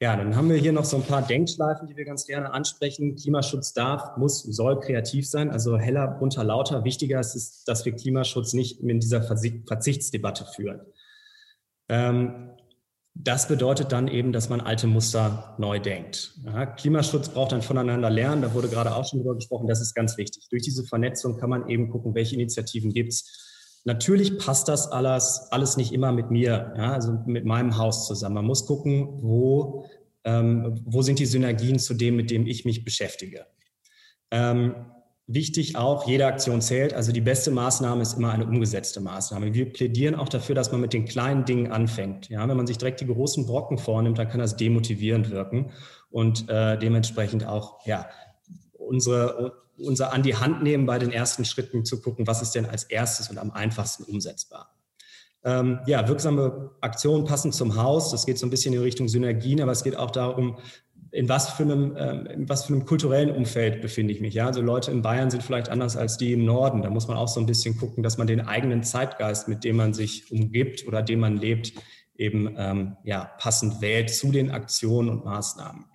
[0.04, 3.16] Ja, dann haben wir hier noch so ein paar Denkschleifen, die wir ganz gerne ansprechen.
[3.16, 6.84] Klimaschutz darf, muss, soll kreativ sein, also heller, bunter, lauter.
[6.84, 10.82] Wichtiger ist es, dass wir Klimaschutz nicht in dieser Verzichtsdebatte führen.
[11.88, 12.50] Ähm,
[13.14, 16.38] das bedeutet dann eben, dass man alte Muster neu denkt.
[16.44, 19.94] Ja, Klimaschutz braucht ein Voneinander lernen, da wurde gerade auch schon drüber gesprochen, das ist
[19.94, 20.50] ganz wichtig.
[20.50, 23.53] Durch diese Vernetzung kann man eben gucken, welche Initiativen gibt es,
[23.86, 28.36] Natürlich passt das alles, alles nicht immer mit mir, ja, also mit meinem Haus zusammen.
[28.36, 29.86] Man muss gucken, wo,
[30.24, 33.46] ähm, wo sind die Synergien zu dem, mit dem ich mich beschäftige.
[34.32, 34.76] Ähm,
[35.28, 36.94] wichtig auch, jede Aktion zählt.
[36.94, 39.54] Also die beste Maßnahme ist immer eine umgesetzte Maßnahme.
[39.54, 42.30] Wir plädieren auch dafür, dass man mit den kleinen Dingen anfängt.
[42.30, 45.72] Ja, wenn man sich direkt die großen Brocken vornimmt, dann kann das demotivierend wirken
[46.10, 48.08] und äh, dementsprechend auch ja,
[48.78, 52.66] unsere, unser an die Hand nehmen bei den ersten Schritten zu gucken, was ist denn
[52.66, 54.76] als erstes und am einfachsten umsetzbar.
[55.44, 58.12] Ähm, ja, wirksame Aktionen passend zum Haus.
[58.12, 60.58] Das geht so ein bisschen in Richtung Synergien, aber es geht auch darum,
[61.12, 64.34] in was für einem, ähm, in was für einem kulturellen Umfeld befinde ich mich.
[64.34, 66.82] Ja, also Leute in Bayern sind vielleicht anders als die im Norden.
[66.82, 69.76] Da muss man auch so ein bisschen gucken, dass man den eigenen Zeitgeist, mit dem
[69.76, 71.74] man sich umgibt oder dem man lebt,
[72.16, 75.86] eben ähm, ja, passend wählt zu den Aktionen und Maßnahmen.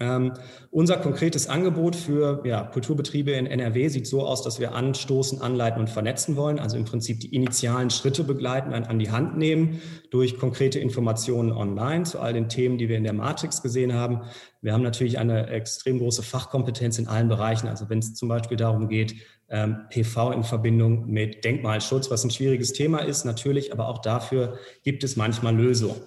[0.00, 0.32] Ähm,
[0.72, 5.78] unser konkretes Angebot für ja, Kulturbetriebe in NRW sieht so aus, dass wir anstoßen, anleiten
[5.78, 9.80] und vernetzen wollen, also im Prinzip die initialen Schritte begleiten, an, an die Hand nehmen
[10.10, 14.22] durch konkrete Informationen online zu all den Themen, die wir in der Matrix gesehen haben.
[14.62, 18.56] Wir haben natürlich eine extrem große Fachkompetenz in allen Bereichen, also wenn es zum Beispiel
[18.56, 19.14] darum geht,
[19.48, 24.58] ähm, PV in Verbindung mit Denkmalschutz, was ein schwieriges Thema ist, natürlich, aber auch dafür
[24.82, 26.00] gibt es manchmal Lösungen.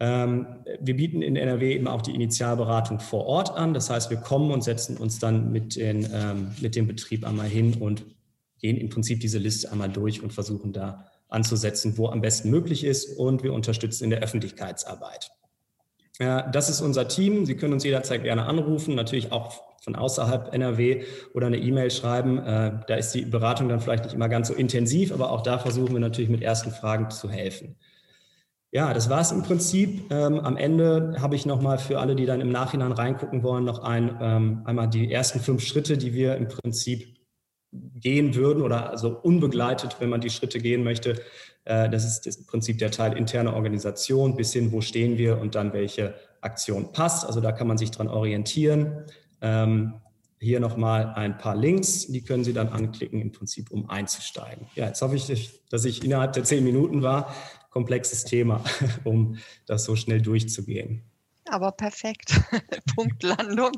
[0.00, 0.46] Ähm,
[0.80, 3.74] wir bieten in NRW eben auch die Initialberatung vor Ort an.
[3.74, 7.48] Das heißt, wir kommen und setzen uns dann mit, den, ähm, mit dem Betrieb einmal
[7.48, 8.04] hin und
[8.60, 12.84] gehen im Prinzip diese Liste einmal durch und versuchen da anzusetzen, wo am besten möglich
[12.84, 13.18] ist.
[13.18, 15.30] Und wir unterstützen in der Öffentlichkeitsarbeit.
[16.18, 17.46] Das ist unser Team.
[17.46, 22.38] Sie können uns jederzeit gerne anrufen, natürlich auch von außerhalb NRW oder eine E-Mail schreiben.
[22.38, 25.58] Äh, da ist die Beratung dann vielleicht nicht immer ganz so intensiv, aber auch da
[25.58, 27.76] versuchen wir natürlich mit ersten Fragen zu helfen.
[28.70, 30.10] Ja, das war es im Prinzip.
[30.10, 33.78] Ähm, am Ende habe ich nochmal für alle, die dann im Nachhinein reingucken wollen, noch
[33.78, 37.16] ein, ähm, einmal die ersten fünf Schritte, die wir im Prinzip
[37.72, 41.20] gehen würden oder also unbegleitet, wenn man die Schritte gehen möchte.
[41.64, 45.54] Äh, das ist das Prinzip der Teil interne Organisation, bis hin, wo stehen wir und
[45.54, 47.24] dann welche Aktion passt.
[47.24, 49.04] Also da kann man sich dran orientieren.
[49.40, 49.94] Ähm,
[50.40, 54.66] hier nochmal ein paar Links, die können Sie dann anklicken, im Prinzip, um einzusteigen.
[54.76, 57.34] Ja, jetzt hoffe ich, dass ich innerhalb der zehn Minuten war
[57.70, 58.64] komplexes Thema,
[59.04, 61.07] um das so schnell durchzugehen
[61.50, 62.40] aber perfekt.
[62.94, 63.72] Punktlandung.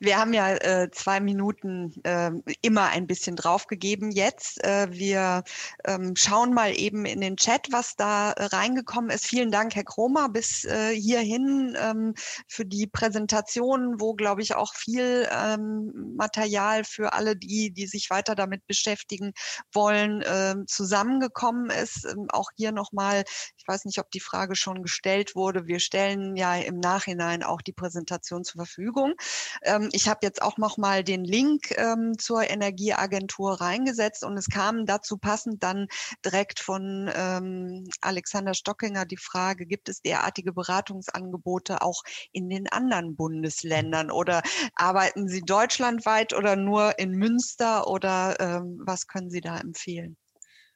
[0.00, 2.30] Wir haben ja äh, zwei Minuten äh,
[2.62, 4.10] immer ein bisschen draufgegeben.
[4.10, 5.44] Jetzt, äh, wir
[5.84, 9.26] ähm, schauen mal eben in den Chat, was da reingekommen ist.
[9.26, 12.14] Vielen Dank, Herr Kromer, bis äh, hierhin ähm,
[12.48, 18.10] für die Präsentation, wo, glaube ich, auch viel ähm, Material für alle die, die sich
[18.10, 19.32] weiter damit beschäftigen
[19.72, 22.04] wollen, äh, zusammengekommen ist.
[22.06, 23.24] Ähm, auch hier nochmal,
[23.56, 25.66] ich weiß nicht, ob die Frage schon gestellt wurde.
[25.66, 29.14] Wir stellen ja im Nachhinein auch die Präsentation zur Verfügung.
[29.62, 34.48] Ähm, ich habe jetzt auch noch mal den Link ähm, zur Energieagentur reingesetzt und es
[34.48, 35.86] kam dazu passend dann
[36.24, 42.02] direkt von ähm, Alexander Stockinger die Frage, gibt es derartige Beratungsangebote auch
[42.32, 44.42] in den anderen Bundesländern oder
[44.74, 50.16] arbeiten Sie deutschlandweit oder nur in Münster oder ähm, was können Sie da empfehlen?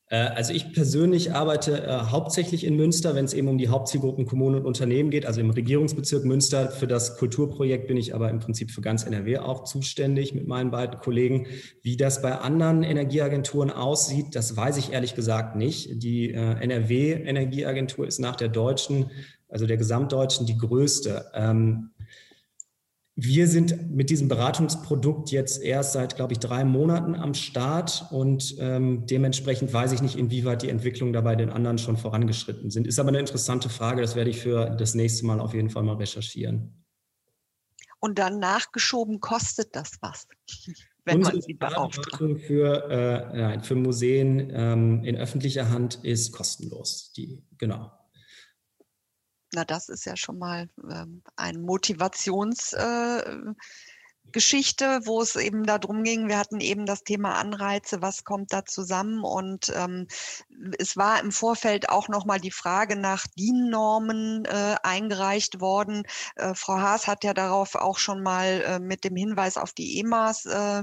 [0.09, 4.27] Äh, also ich persönlich arbeite äh, hauptsächlich in Münster, wenn es eben um die Hauptzielgruppen
[4.27, 6.71] Kommunen und Unternehmen geht, also im Regierungsbezirk Münster.
[6.71, 10.71] Für das Kulturprojekt bin ich aber im Prinzip für ganz NRW auch zuständig mit meinen
[10.71, 11.47] beiden Kollegen.
[11.83, 16.03] Wie das bei anderen Energieagenturen aussieht, das weiß ich ehrlich gesagt nicht.
[16.03, 19.11] Die äh, NRW Energieagentur ist nach der deutschen,
[19.49, 21.27] also der gesamtdeutschen, die größte.
[21.35, 21.91] Ähm,
[23.19, 28.55] wir sind mit diesem Beratungsprodukt jetzt erst seit, glaube ich, drei Monaten am Start und
[28.59, 32.87] ähm, dementsprechend weiß ich nicht, inwieweit die Entwicklungen dabei den anderen schon vorangeschritten sind.
[32.87, 35.83] Ist aber eine interessante Frage, das werde ich für das nächste Mal auf jeden Fall
[35.83, 36.85] mal recherchieren.
[38.01, 40.29] Und dann nachgeschoben, kostet das was?
[41.07, 42.41] Wenn Unsere man sie beauftragt.
[42.47, 47.13] Für, äh, nein, für Museen ähm, in öffentlicher Hand ist kostenlos.
[47.17, 47.96] Die, genau.
[49.53, 53.57] Na, das ist ja schon mal ähm, ein Motivationsgeschichte,
[54.85, 58.65] äh, wo es eben darum ging, wir hatten eben das Thema Anreize, was kommt da
[58.65, 60.09] zusammen und ähm,
[60.79, 66.03] es war im Vorfeld auch nochmal die Frage nach DIN-Normen äh, eingereicht worden.
[66.35, 70.01] Äh, Frau Haas hat ja darauf auch schon mal äh, mit dem Hinweis auf die
[70.01, 70.83] EMAs äh,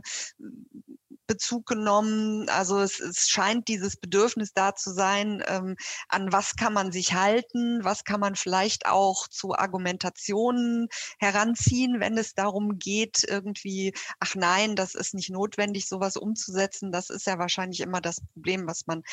[1.28, 2.49] Bezug genommen.
[2.49, 5.76] Also es, es scheint dieses Bedürfnis da zu sein, ähm,
[6.09, 10.88] an was kann man sich halten, was kann man vielleicht auch zu Argumentationen
[11.19, 16.91] heranziehen, wenn es darum geht, irgendwie, ach nein, das ist nicht notwendig, sowas umzusetzen.
[16.91, 19.03] Das ist ja wahrscheinlich immer das Problem, was man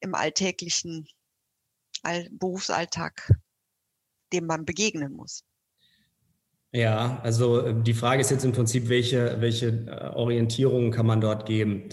[0.00, 1.08] im alltäglichen
[2.02, 3.32] All Berufsalltag,
[4.32, 5.44] dem man begegnen muss.
[6.74, 11.20] Ja, also äh, die Frage ist jetzt im Prinzip, welche, welche äh, Orientierungen kann man
[11.20, 11.84] dort geben?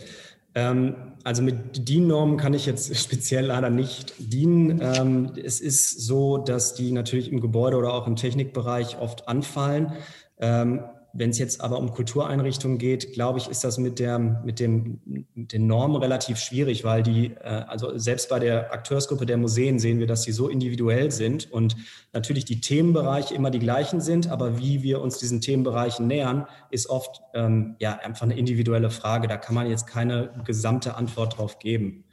[0.55, 4.81] Ähm, also mit DIN-Normen kann ich jetzt speziell leider nicht dienen.
[4.81, 9.93] Ähm, es ist so, dass die natürlich im Gebäude oder auch im Technikbereich oft anfallen.
[10.39, 10.81] Ähm,
[11.13, 15.01] wenn es jetzt aber um Kultureinrichtungen geht, glaube ich, ist das mit, der, mit, dem,
[15.05, 19.79] mit den Normen relativ schwierig, weil die, äh, also selbst bei der Akteursgruppe der Museen
[19.79, 21.75] sehen wir, dass die so individuell sind und
[22.13, 26.89] natürlich die Themenbereiche immer die gleichen sind, aber wie wir uns diesen Themenbereichen nähern, ist
[26.89, 29.27] oft ähm, ja einfach eine individuelle Frage.
[29.27, 32.05] Da kann man jetzt keine gesamte Antwort drauf geben.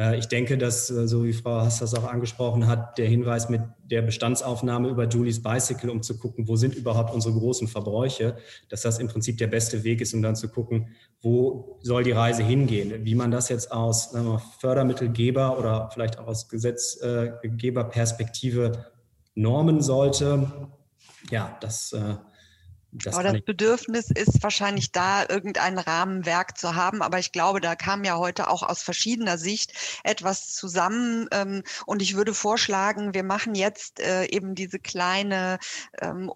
[0.00, 3.50] Äh, ich denke, dass, äh, so wie Frau Hass das auch angesprochen hat, der Hinweis
[3.50, 8.38] mit der Bestandsaufnahme über Julie's Bicycle, um zu gucken, wo sind überhaupt unsere großen Verbräuche,
[8.70, 10.88] dass das im Prinzip der beste Weg ist, um dann zu gucken,
[11.20, 13.04] wo soll die Reise hingehen.
[13.04, 18.86] Wie man das jetzt aus wir, Fördermittelgeber oder vielleicht auch aus Gesetzgeberperspektive
[19.34, 20.50] normen sollte,
[21.30, 22.14] ja, das äh,
[22.92, 27.02] das aber das Bedürfnis ist wahrscheinlich da, irgendein Rahmenwerk zu haben.
[27.02, 29.72] Aber ich glaube, da kam ja heute auch aus verschiedener Sicht
[30.02, 31.28] etwas zusammen.
[31.30, 35.58] Ähm, und ich würde vorschlagen, wir machen jetzt äh, eben diese kleine
[36.00, 36.30] ähm,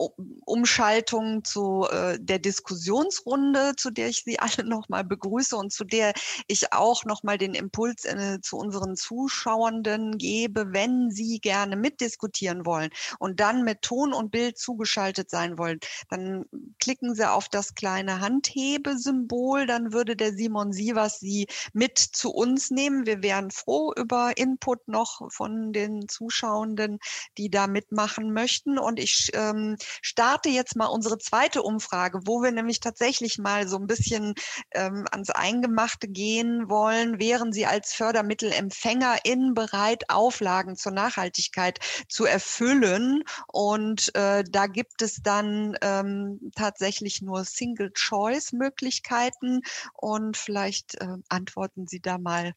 [0.44, 6.12] Umschaltung zu äh, der Diskussionsrunde, zu der ich Sie alle nochmal begrüße und zu der
[6.46, 12.90] ich auch nochmal den Impuls äh, zu unseren Zuschauenden gebe, wenn Sie gerne mitdiskutieren wollen
[13.18, 16.43] und dann mit Ton und Bild zugeschaltet sein wollen, dann
[16.78, 22.70] klicken Sie auf das kleine Handhebesymbol, dann würde der Simon Sievers Sie mit zu uns
[22.70, 23.06] nehmen.
[23.06, 26.98] Wir wären froh über Input noch von den Zuschauenden,
[27.38, 28.78] die da mitmachen möchten.
[28.78, 33.76] Und ich ähm, starte jetzt mal unsere zweite Umfrage, wo wir nämlich tatsächlich mal so
[33.76, 34.34] ein bisschen
[34.72, 37.18] ähm, ans Eingemachte gehen wollen.
[37.18, 41.78] Wären Sie als Fördermittelempfängerin bereit, Auflagen zur Nachhaltigkeit
[42.08, 43.22] zu erfüllen?
[43.48, 49.62] Und äh, da gibt es dann ähm, tatsächlich nur Single-Choice-Möglichkeiten
[49.94, 52.54] und vielleicht äh, antworten Sie da mal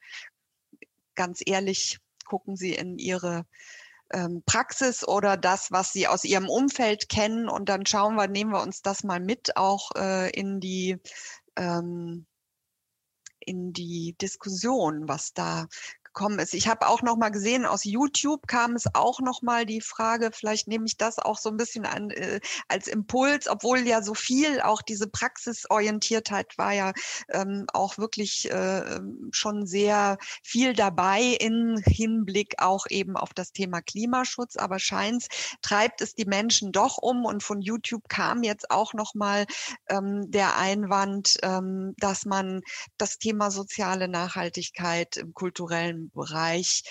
[1.15, 3.45] ganz ehrlich, gucken Sie in Ihre
[4.11, 8.51] ähm, Praxis oder das, was Sie aus Ihrem Umfeld kennen und dann schauen wir, nehmen
[8.51, 10.97] wir uns das mal mit auch äh, in die
[11.55, 12.25] ähm,
[13.39, 15.67] in die Diskussion, was da
[16.17, 16.55] gekommen ist.
[16.55, 20.31] Ich habe auch noch mal gesehen, aus YouTube kam es auch noch mal die Frage,
[20.33, 24.15] vielleicht nehme ich das auch so ein bisschen an, äh, als Impuls, obwohl ja so
[24.15, 26.93] viel, auch diese Praxisorientiertheit war ja
[27.29, 28.99] ähm, auch wirklich äh,
[29.31, 34.57] schon sehr viel dabei in Hinblick auch eben auf das Thema Klimaschutz.
[34.57, 35.27] Aber scheint
[35.61, 39.45] treibt es die Menschen doch um und von YouTube kam jetzt auch noch mal
[39.87, 42.61] ähm, der Einwand, ähm, dass man
[42.97, 46.83] das Thema soziale Nachhaltigkeit im kulturellen Bereich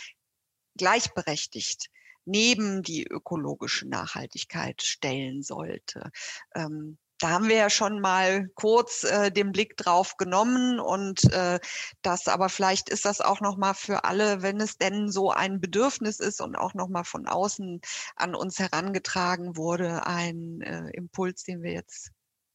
[0.76, 1.88] gleichberechtigt
[2.24, 6.10] neben die ökologische Nachhaltigkeit stellen sollte.
[6.54, 11.58] Ähm, da haben wir ja schon mal kurz äh, den Blick drauf genommen und äh,
[12.02, 15.60] das, aber vielleicht ist das auch noch mal für alle, wenn es denn so ein
[15.60, 17.80] Bedürfnis ist und auch noch mal von außen
[18.16, 22.10] an uns herangetragen wurde, ein äh, Impuls, den wir jetzt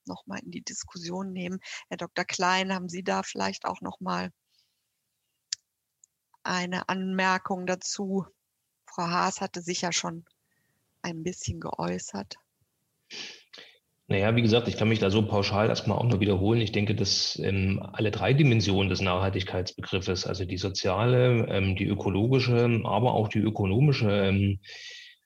[0.06, 1.60] noch mal in die Diskussion nehmen.
[1.90, 2.26] Herr Dr.
[2.26, 4.30] Klein, haben Sie da vielleicht auch noch mal
[6.44, 8.26] eine Anmerkung dazu?
[8.86, 10.26] Frau Haas hatte sich ja schon
[11.02, 12.36] ein bisschen geäußert.
[14.08, 16.60] Naja, wie gesagt, ich kann mich da so pauschal erstmal auch nur wiederholen.
[16.60, 22.82] Ich denke, dass ähm, alle drei Dimensionen des Nachhaltigkeitsbegriffes, also die soziale, ähm, die ökologische,
[22.84, 24.60] aber auch die ökonomische, ähm,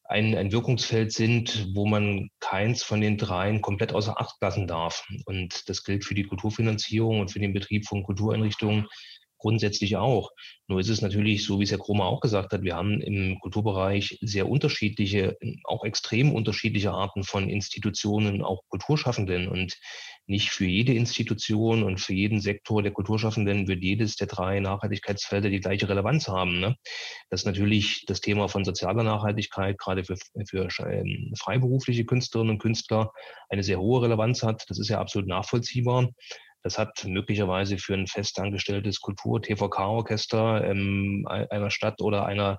[0.03, 5.07] ein, ein Wirkungsfeld sind, wo man keins von den dreien komplett außer Acht lassen darf.
[5.25, 8.85] Und das gilt für die Kulturfinanzierung und für den Betrieb von Kultureinrichtungen
[9.37, 10.31] grundsätzlich auch.
[10.67, 13.39] Nur ist es natürlich, so wie es Herr Kromer auch gesagt hat, wir haben im
[13.39, 19.47] Kulturbereich sehr unterschiedliche, auch extrem unterschiedliche Arten von Institutionen, auch Kulturschaffenden.
[19.47, 19.77] Und
[20.27, 25.49] nicht für jede Institution und für jeden Sektor der Kulturschaffenden wird jedes der drei Nachhaltigkeitsfelder
[25.49, 26.59] die gleiche Relevanz haben.
[26.59, 26.75] Ne?
[27.29, 30.17] Dass natürlich das Thema von sozialer Nachhaltigkeit gerade für,
[30.49, 33.11] für ähm, freiberufliche Künstlerinnen und Künstler
[33.49, 34.65] eine sehr hohe Relevanz hat.
[34.67, 36.09] Das ist ja absolut nachvollziehbar.
[36.65, 42.57] Das hat möglicherweise für ein festangestelltes Kultur-TVK-Orchester ähm, einer Stadt oder einer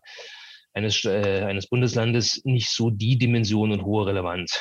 [0.75, 4.61] eines, äh, eines Bundeslandes nicht so die Dimension und hohe Relevanz.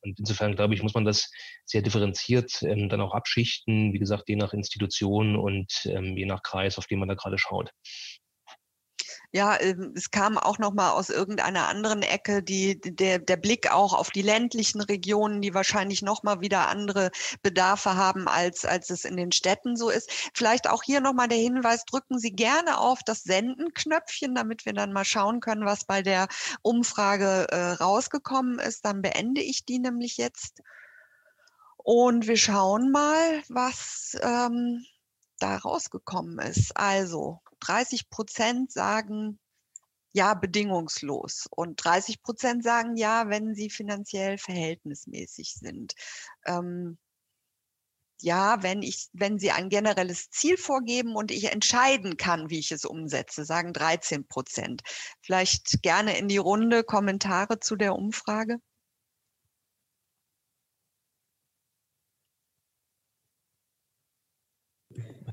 [0.00, 1.30] Und insofern, glaube ich, muss man das
[1.66, 6.42] sehr differenziert ähm, dann auch abschichten, wie gesagt, je nach Institution und ähm, je nach
[6.42, 7.72] Kreis, auf den man da gerade schaut.
[9.36, 13.70] Ja, ähm, es kam auch noch mal aus irgendeiner anderen Ecke die, der, der Blick
[13.70, 17.10] auch auf die ländlichen Regionen, die wahrscheinlich noch mal wieder andere
[17.42, 20.10] Bedarfe haben, als, als es in den Städten so ist.
[20.32, 24.72] Vielleicht auch hier noch mal der Hinweis, drücken Sie gerne auf das Senden-Knöpfchen, damit wir
[24.72, 26.28] dann mal schauen können, was bei der
[26.62, 28.86] Umfrage äh, rausgekommen ist.
[28.86, 30.62] Dann beende ich die nämlich jetzt.
[31.76, 34.82] Und wir schauen mal, was ähm,
[35.40, 36.74] da rausgekommen ist.
[36.74, 39.38] Also 30 Prozent sagen
[40.12, 45.94] ja bedingungslos und 30 Prozent sagen ja, wenn sie finanziell verhältnismäßig sind.
[46.46, 46.98] Ähm,
[48.22, 52.72] ja, wenn ich, wenn Sie ein generelles Ziel vorgeben und ich entscheiden kann, wie ich
[52.72, 54.82] es umsetze, sagen 13 Prozent.
[55.20, 58.58] Vielleicht gerne in die Runde Kommentare zu der Umfrage.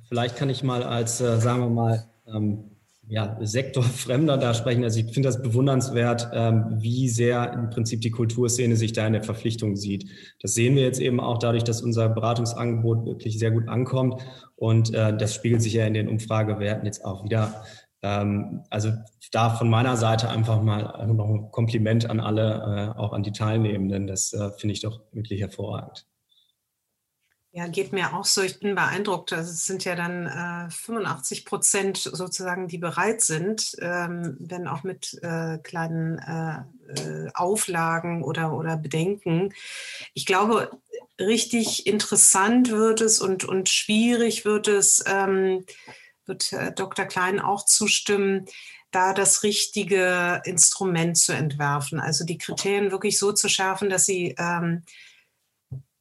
[0.09, 2.73] Vielleicht kann ich mal als, äh, sagen wir mal, ähm,
[3.07, 4.84] ja, Sektorfremder da sprechen.
[4.84, 9.13] Also ich finde das bewundernswert, ähm, wie sehr im Prinzip die Kulturszene sich da in
[9.13, 10.09] der Verpflichtung sieht.
[10.41, 14.21] Das sehen wir jetzt eben auch dadurch, dass unser Beratungsangebot wirklich sehr gut ankommt.
[14.55, 17.63] Und äh, das spiegelt sich ja in den Umfragewerten jetzt auch wieder.
[18.01, 18.91] Ähm, also
[19.31, 23.31] da von meiner Seite einfach mal noch ein Kompliment an alle, äh, auch an die
[23.31, 24.07] Teilnehmenden.
[24.07, 26.05] Das äh, finde ich doch wirklich hervorragend.
[27.55, 28.41] Ja, geht mir auch so.
[28.41, 29.31] Ich bin beeindruckt.
[29.31, 34.81] Also es sind ja dann äh, 85 Prozent sozusagen, die bereit sind, ähm, wenn auch
[34.81, 36.61] mit äh, kleinen äh,
[36.99, 39.53] äh, Auflagen oder, oder Bedenken.
[40.15, 40.71] Ich glaube,
[41.19, 45.63] richtig interessant wird es und, und schwierig wird es, ähm,
[46.25, 47.05] wird äh, Dr.
[47.05, 48.47] Klein auch zustimmen,
[48.89, 51.99] da das richtige Instrument zu entwerfen.
[51.99, 54.81] Also die Kriterien wirklich so zu schärfen, dass sie ähm,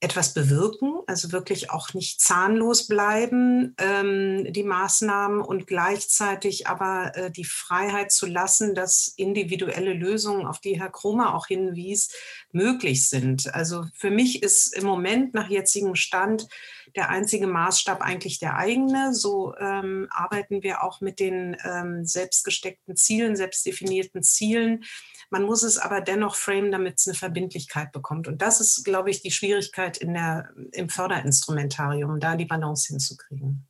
[0.02, 7.30] etwas bewirken, also wirklich auch nicht zahnlos bleiben, ähm, die Maßnahmen und gleichzeitig aber äh,
[7.30, 12.10] die Freiheit zu lassen, dass individuelle Lösungen, auf die Herr Kromer auch hinwies,
[12.52, 13.54] möglich sind.
[13.54, 16.46] Also für mich ist im Moment nach jetzigem Stand
[16.94, 19.14] der einzige Maßstab eigentlich der eigene.
[19.14, 24.84] So ähm, arbeiten wir auch mit den ähm, selbstgesteckten Zielen, selbstdefinierten Zielen
[25.32, 28.28] man muss es aber dennoch framen, damit es eine Verbindlichkeit bekommt.
[28.28, 33.66] Und das ist, glaube ich, die Schwierigkeit in der, im Förderinstrumentarium, da die Balance hinzukriegen.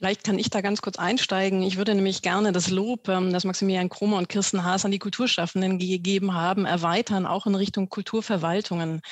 [0.00, 1.62] Vielleicht kann ich da ganz kurz einsteigen.
[1.62, 4.98] Ich würde nämlich gerne das Lob, ähm, das Maximilian Kromer und Kirsten Haas an die
[4.98, 9.02] Kulturschaffenden gegeben haben, erweitern, auch in Richtung Kulturverwaltungen.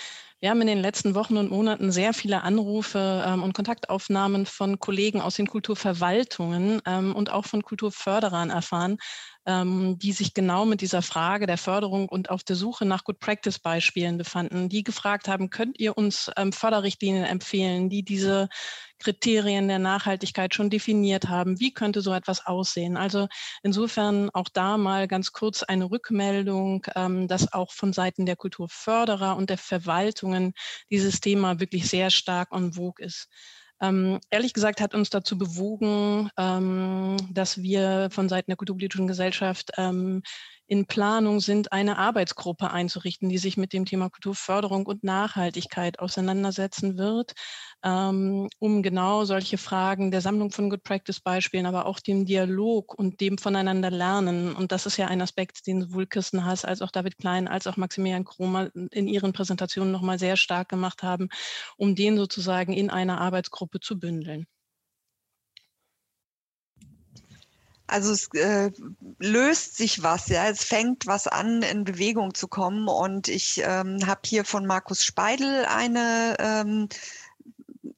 [0.40, 4.78] Wir haben in den letzten Wochen und Monaten sehr viele Anrufe ähm, und Kontaktaufnahmen von
[4.78, 8.96] Kollegen aus den Kulturverwaltungen ähm, und auch von Kulturförderern erfahren,
[9.44, 13.18] ähm, die sich genau mit dieser Frage der Förderung und auf der Suche nach Good
[13.18, 18.48] Practice Beispielen befanden, die gefragt haben, könnt ihr uns ähm, Förderrichtlinien empfehlen, die diese
[18.98, 21.60] Kriterien der Nachhaltigkeit schon definiert haben?
[21.60, 22.96] Wie könnte so etwas aussehen?
[22.96, 23.28] Also
[23.62, 29.36] insofern auch da mal ganz kurz eine Rückmeldung, ähm, dass auch von Seiten der Kulturförderer
[29.36, 30.52] und der Verwaltungen
[30.90, 33.28] dieses Thema wirklich sehr stark en vogue ist.
[33.80, 39.70] Ähm, ehrlich gesagt hat uns dazu bewogen, ähm, dass wir von Seiten der Kulturpolitischen Gesellschaft
[39.76, 40.22] ähm,
[40.68, 46.98] in Planung sind, eine Arbeitsgruppe einzurichten, die sich mit dem Thema Kulturförderung und Nachhaltigkeit auseinandersetzen
[46.98, 47.32] wird,
[47.82, 52.94] ähm, um genau solche Fragen der Sammlung von Good Practice Beispielen, aber auch dem Dialog
[52.98, 54.54] und dem voneinander lernen.
[54.54, 57.66] Und das ist ja ein Aspekt, den sowohl Kirsten Haas als auch David Klein als
[57.66, 61.28] auch Maximilian Kromer in ihren Präsentationen nochmal sehr stark gemacht haben,
[61.76, 64.46] um den sozusagen in einer Arbeitsgruppe zu bündeln.
[67.88, 68.70] Also es äh,
[69.18, 72.86] löst sich was, ja, es fängt was an, in Bewegung zu kommen.
[72.86, 76.88] Und ich ähm, habe hier von Markus Speidel eine ähm,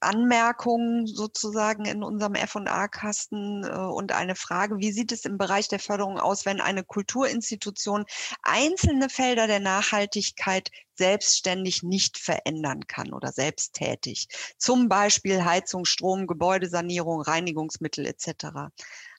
[0.00, 5.78] Anmerkung sozusagen in unserem FA-Kasten äh, und eine Frage, wie sieht es im Bereich der
[5.78, 8.04] Förderung aus, wenn eine Kulturinstitution
[8.42, 14.28] einzelne Felder der Nachhaltigkeit selbstständig nicht verändern kann oder selbsttätig.
[14.58, 18.70] Zum Beispiel Heizung, Strom, Gebäudesanierung, Reinigungsmittel etc.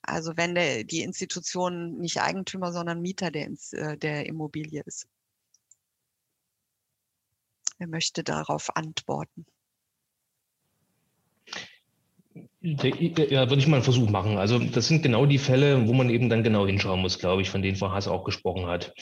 [0.02, 5.08] Also wenn der, die Institution nicht Eigentümer, sondern Mieter der, äh, der Immobilie ist.
[7.78, 9.45] Wer möchte darauf antworten?
[12.64, 14.38] Ja, würde ich mal einen Versuch machen.
[14.38, 17.50] Also das sind genau die Fälle, wo man eben dann genau hinschauen muss, glaube ich,
[17.50, 18.94] von denen Frau Haas auch gesprochen hat.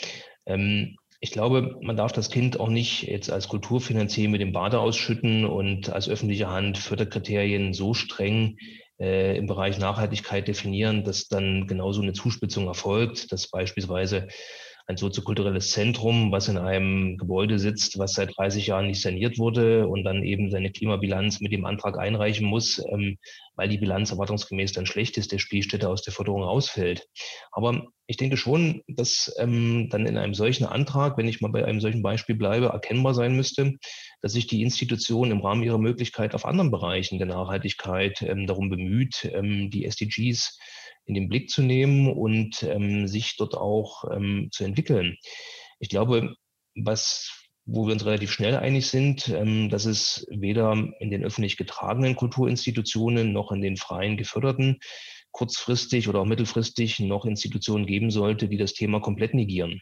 [0.45, 4.80] Ähm, ich glaube, man darf das Kind auch nicht jetzt als Kulturfinanzier mit dem Bade
[4.80, 8.57] ausschütten und als öffentliche Hand Förderkriterien so streng
[8.98, 14.30] äh, im Bereich Nachhaltigkeit definieren, dass dann genauso eine Zuspitzung erfolgt, dass beispielsweise
[14.90, 19.88] ein soziokulturelles Zentrum, was in einem Gebäude sitzt, was seit 30 Jahren nicht saniert wurde
[19.88, 23.20] und dann eben seine Klimabilanz mit dem Antrag einreichen muss, ähm,
[23.56, 27.07] weil die Bilanz erwartungsgemäß dann schlecht ist, der Spielstätte aus der Förderung rausfällt.
[27.52, 31.64] Aber ich denke schon, dass ähm, dann in einem solchen Antrag, wenn ich mal bei
[31.66, 33.76] einem solchen Beispiel bleibe, erkennbar sein müsste,
[34.24, 38.70] dass sich die Institution im Rahmen ihrer Möglichkeit auf anderen Bereichen der Nachhaltigkeit ähm, darum
[38.70, 40.57] bemüht, die SDGs
[41.05, 45.17] in den Blick zu nehmen und ähm, sich dort auch ähm, zu entwickeln.
[45.80, 46.35] Ich glaube,
[46.76, 47.35] was
[47.71, 52.15] wo wir uns relativ schnell einig sind, ähm, dass es weder in den öffentlich getragenen
[52.15, 54.80] Kulturinstitutionen noch in den freien geförderten
[55.31, 59.81] kurzfristig oder auch mittelfristig noch Institutionen geben sollte, die das Thema komplett negieren.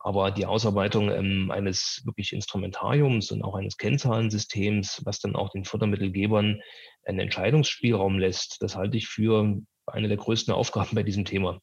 [0.00, 5.64] Aber die Ausarbeitung ähm, eines wirklich Instrumentariums und auch eines Kennzahlensystems, was dann auch den
[5.64, 6.60] Fördermittelgebern
[7.04, 9.60] einen Entscheidungsspielraum lässt, das halte ich für
[9.94, 11.60] eine der größten Aufgaben bei diesem Thema.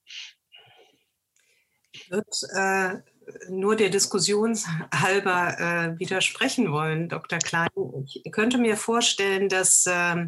[1.92, 4.58] Ich würde äh, nur der Diskussion
[4.94, 7.40] halber äh, widersprechen wollen, Dr.
[7.40, 7.70] Klein.
[8.04, 10.28] Ich könnte mir vorstellen, dass äh,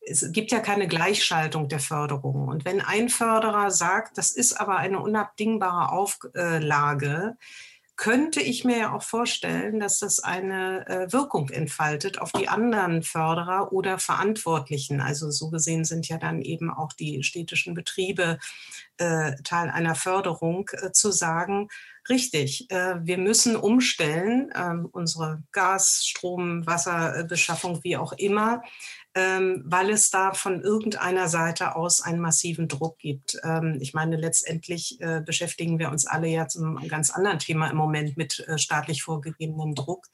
[0.00, 2.48] es gibt ja keine Gleichschaltung der Förderung.
[2.48, 7.36] Und wenn ein Förderer sagt, das ist aber eine unabdingbare Auflage,
[7.98, 13.02] könnte ich mir ja auch vorstellen, dass das eine äh, Wirkung entfaltet auf die anderen
[13.02, 15.00] Förderer oder Verantwortlichen.
[15.00, 18.38] Also so gesehen sind ja dann eben auch die städtischen Betriebe
[18.98, 21.68] äh, Teil einer Förderung, äh, zu sagen,
[22.08, 28.62] richtig, äh, wir müssen umstellen, ähm, unsere Gas-, Strom-, Wasserbeschaffung, wie auch immer,
[29.14, 33.38] ähm, weil es da von irgendeiner Seite aus einen massiven Druck gibt.
[33.42, 37.76] Ähm, ich meine, letztendlich äh, beschäftigen wir uns alle ja zum ganz anderen Thema im
[37.76, 40.06] Moment mit äh, staatlich vorgegebenem Druck.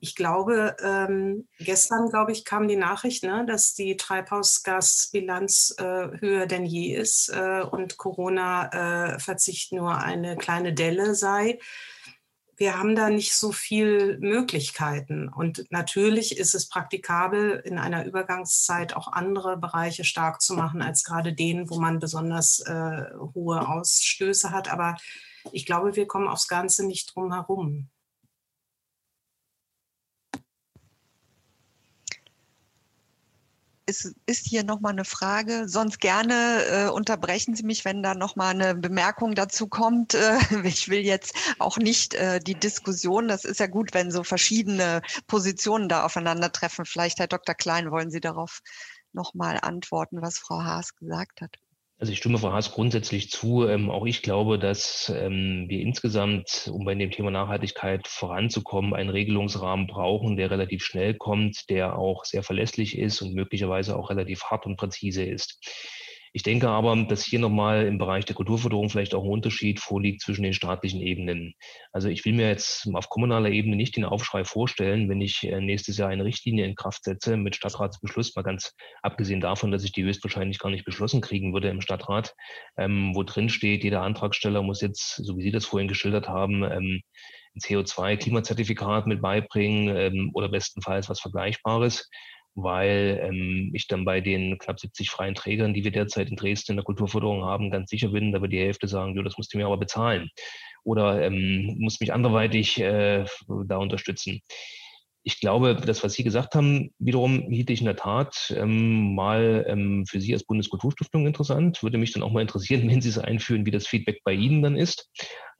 [0.00, 6.46] Ich glaube, ähm, gestern, glaube ich, kam die Nachricht, ne, dass die Treibhausgasbilanz äh, höher
[6.46, 11.58] denn je ist äh, und Corona-Verzicht äh, nur eine kleine Delle sei
[12.58, 15.28] wir haben da nicht so viel Möglichkeiten.
[15.28, 21.04] Und natürlich ist es praktikabel, in einer Übergangszeit auch andere Bereiche stark zu machen, als
[21.04, 23.04] gerade den, wo man besonders äh,
[23.34, 24.72] hohe Ausstöße hat.
[24.72, 24.96] Aber
[25.52, 27.88] ich glaube, wir kommen aufs Ganze nicht drum herum.
[33.88, 35.68] Ist, ist hier nochmal eine Frage.
[35.68, 40.14] Sonst gerne äh, unterbrechen Sie mich, wenn da nochmal eine Bemerkung dazu kommt.
[40.14, 44.22] Äh, ich will jetzt auch nicht äh, die Diskussion, das ist ja gut, wenn so
[44.24, 46.84] verschiedene Positionen da aufeinandertreffen.
[46.84, 47.54] Vielleicht, Herr Dr.
[47.54, 48.60] Klein, wollen Sie darauf
[49.12, 51.56] nochmal antworten, was Frau Haas gesagt hat.
[52.00, 53.66] Also ich stimme Frau Haas grundsätzlich zu.
[53.66, 59.10] Ähm, auch ich glaube, dass ähm, wir insgesamt, um bei dem Thema Nachhaltigkeit voranzukommen, einen
[59.10, 64.44] Regelungsrahmen brauchen, der relativ schnell kommt, der auch sehr verlässlich ist und möglicherweise auch relativ
[64.44, 65.58] hart und präzise ist.
[66.32, 70.20] Ich denke aber, dass hier nochmal im Bereich der Kulturförderung vielleicht auch ein Unterschied vorliegt
[70.20, 71.54] zwischen den staatlichen Ebenen.
[71.92, 75.60] Also ich will mir jetzt auf kommunaler Ebene nicht den Aufschrei vorstellen, wenn ich äh,
[75.60, 79.92] nächstes Jahr eine Richtlinie in Kraft setze mit Stadtratsbeschluss, mal ganz abgesehen davon, dass ich
[79.92, 82.34] die höchstwahrscheinlich gar nicht beschlossen kriegen würde im Stadtrat,
[82.76, 86.62] ähm, wo drin steht, jeder Antragsteller muss jetzt, so wie Sie das vorhin geschildert haben,
[86.62, 87.02] ähm,
[87.56, 92.08] ein CO2-Klimazertifikat mit beibringen ähm, oder bestenfalls was Vergleichbares
[92.62, 96.72] weil ähm, ich dann bei den knapp 70 freien Trägern, die wir derzeit in Dresden
[96.72, 99.52] in der Kulturförderung haben, ganz sicher bin, da wird die Hälfte sagen, jo, das musst
[99.54, 100.30] du mir aber bezahlen
[100.84, 103.24] oder ähm, muss mich anderweitig äh,
[103.66, 104.40] da unterstützen.
[105.22, 109.66] Ich glaube, das, was Sie gesagt haben, wiederum hielt ich in der Tat ähm, mal
[109.68, 111.82] ähm, für Sie als Bundeskulturstiftung interessant.
[111.82, 114.62] Würde mich dann auch mal interessieren, wenn Sie es einführen, wie das Feedback bei Ihnen
[114.62, 115.10] dann ist.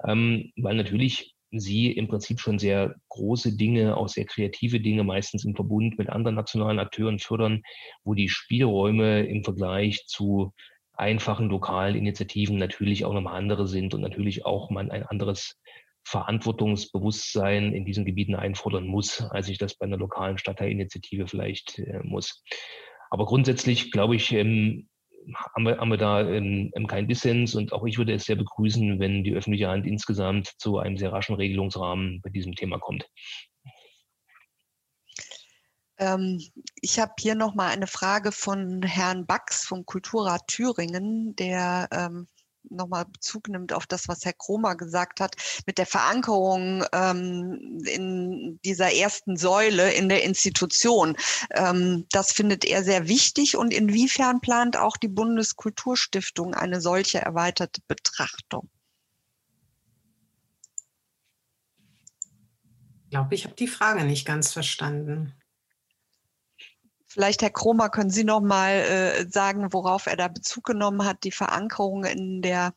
[0.07, 5.45] Ähm, weil natürlich sie im Prinzip schon sehr große Dinge, auch sehr kreative Dinge, meistens
[5.45, 7.63] im Verbund mit anderen nationalen Akteuren fördern,
[8.05, 10.53] wo die Spielräume im Vergleich zu
[10.95, 15.57] einfachen lokalen Initiativen natürlich auch nochmal andere sind und natürlich auch man ein anderes
[16.05, 22.01] Verantwortungsbewusstsein in diesen Gebieten einfordern muss, als ich das bei einer lokalen Stadtteilinitiative vielleicht äh,
[22.03, 22.43] muss.
[23.11, 24.89] Aber grundsätzlich glaube ich, ähm,
[25.35, 28.37] haben wir, haben wir da ähm, ähm, keinen Dissens und auch ich würde es sehr
[28.37, 33.09] begrüßen, wenn die öffentliche Hand insgesamt zu einem sehr raschen Regelungsrahmen bei diesem Thema kommt.
[35.99, 36.41] Ähm,
[36.81, 42.29] ich habe hier noch mal eine Frage von Herrn Bax vom Kulturrat Thüringen, der ähm,
[42.71, 45.35] nochmal Bezug nimmt auf das, was Herr Kromer gesagt hat,
[45.67, 51.17] mit der Verankerung ähm, in dieser ersten Säule in der Institution.
[51.51, 53.57] Ähm, das findet er sehr wichtig.
[53.57, 58.69] Und inwiefern plant auch die Bundeskulturstiftung eine solche erweiterte Betrachtung?
[63.05, 65.33] Ich glaube, ich habe die Frage nicht ganz verstanden.
[67.09, 71.25] Vielleicht, Herr Kromer, können Sie noch mal äh, sagen, worauf er da Bezug genommen hat,
[71.25, 72.75] die Verankerung in der,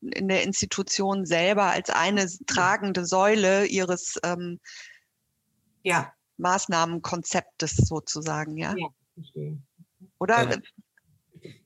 [0.00, 4.60] in der Institution selber als eine tragende Säule Ihres ähm,
[5.82, 6.12] ja.
[6.36, 8.74] Maßnahmenkonzeptes sozusagen, ja?
[8.76, 9.58] Ja, verstehe.
[10.18, 10.50] Oder?
[10.50, 10.56] Ja.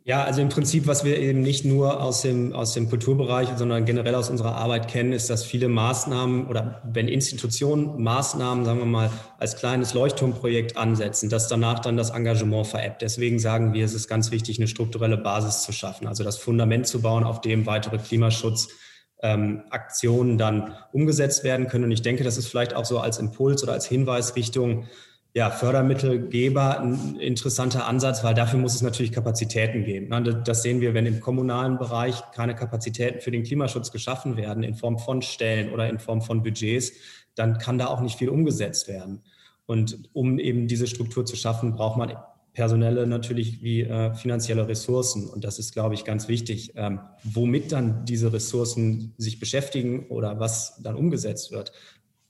[0.05, 3.85] Ja, also im Prinzip, was wir eben nicht nur aus dem, aus dem Kulturbereich, sondern
[3.85, 8.87] generell aus unserer Arbeit kennen, ist, dass viele Maßnahmen oder wenn Institutionen Maßnahmen, sagen wir
[8.87, 13.03] mal, als kleines Leuchtturmprojekt ansetzen, dass danach dann das Engagement veräppt.
[13.03, 16.89] Deswegen sagen wir, es ist ganz wichtig, eine strukturelle Basis zu schaffen, also das Fundament
[16.89, 21.85] zu bauen, auf dem weitere Klimaschutzaktionen ähm, dann umgesetzt werden können.
[21.85, 24.89] Und ich denke, das ist vielleicht auch so als Impuls oder als Hinweis Richtung
[25.35, 30.11] ja, Fördermittelgeber ein interessanter Ansatz, weil dafür muss es natürlich Kapazitäten geben.
[30.45, 34.75] Das sehen wir, wenn im kommunalen Bereich keine Kapazitäten für den Klimaschutz geschaffen werden, in
[34.75, 36.93] Form von Stellen oder in Form von Budgets,
[37.35, 39.23] dann kann da auch nicht viel umgesetzt werden.
[39.65, 42.15] Und um eben diese Struktur zu schaffen, braucht man
[42.53, 45.29] personelle natürlich wie äh, finanzielle Ressourcen.
[45.29, 46.73] Und das ist, glaube ich, ganz wichtig.
[46.77, 51.73] Ähm, womit dann diese Ressourcen sich beschäftigen oder was dann umgesetzt wird,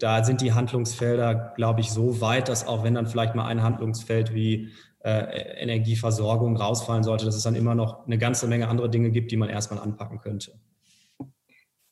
[0.03, 3.63] da sind die Handlungsfelder, glaube ich, so weit, dass auch wenn dann vielleicht mal ein
[3.63, 4.73] Handlungsfeld wie
[5.05, 9.31] äh, Energieversorgung rausfallen sollte, dass es dann immer noch eine ganze Menge andere Dinge gibt,
[9.31, 10.59] die man erstmal anpacken könnte.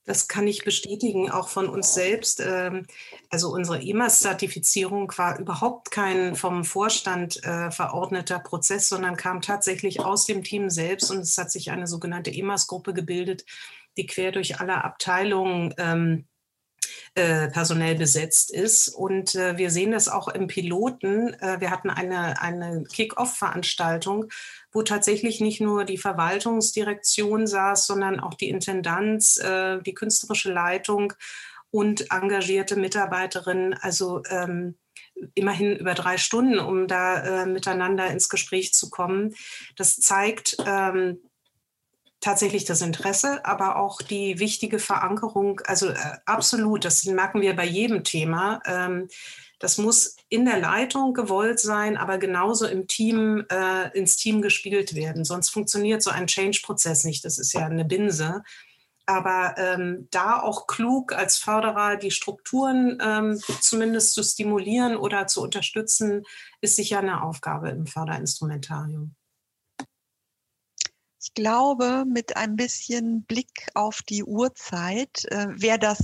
[0.04, 2.42] Das kann ich bestätigen, auch von uns selbst.
[2.44, 2.84] Ähm,
[3.28, 10.26] also unsere EMAS-Zertifizierung war überhaupt kein vom Vorstand äh, verordneter Prozess, sondern kam tatsächlich aus
[10.26, 13.44] dem Team selbst und es hat sich eine sogenannte EMAS-Gruppe gebildet,
[13.96, 16.24] die quer durch alle Abteilungen ähm,
[17.14, 18.88] äh, personell besetzt ist.
[18.88, 21.34] Und äh, wir sehen das auch im Piloten.
[21.34, 24.26] Äh, wir hatten eine, eine Kick-Off-Veranstaltung,
[24.72, 31.12] wo tatsächlich nicht nur die Verwaltungsdirektion saß, sondern auch die Intendanz, äh, die künstlerische Leitung
[31.70, 33.74] und engagierte Mitarbeiterinnen.
[33.74, 34.76] Also ähm,
[35.34, 39.34] immerhin über drei Stunden, um da äh, miteinander ins Gespräch zu kommen.
[39.76, 41.18] Das zeigt, ähm,
[42.20, 47.66] tatsächlich das Interesse, aber auch die wichtige Verankerung, also äh, absolut, das merken wir bei
[47.66, 48.60] jedem Thema.
[48.66, 49.08] Ähm,
[49.58, 54.94] das muss in der Leitung gewollt sein, aber genauso im Team, äh, ins Team gespielt
[54.94, 55.24] werden.
[55.24, 57.24] Sonst funktioniert so ein Change-Prozess nicht.
[57.24, 58.42] Das ist ja eine Binse.
[59.04, 65.42] Aber ähm, da auch klug als Förderer die Strukturen ähm, zumindest zu stimulieren oder zu
[65.42, 66.22] unterstützen,
[66.60, 69.14] ist sicher eine Aufgabe im Förderinstrumentarium.
[71.22, 76.00] Ich glaube, mit ein bisschen Blick auf die Uhrzeit äh, wäre das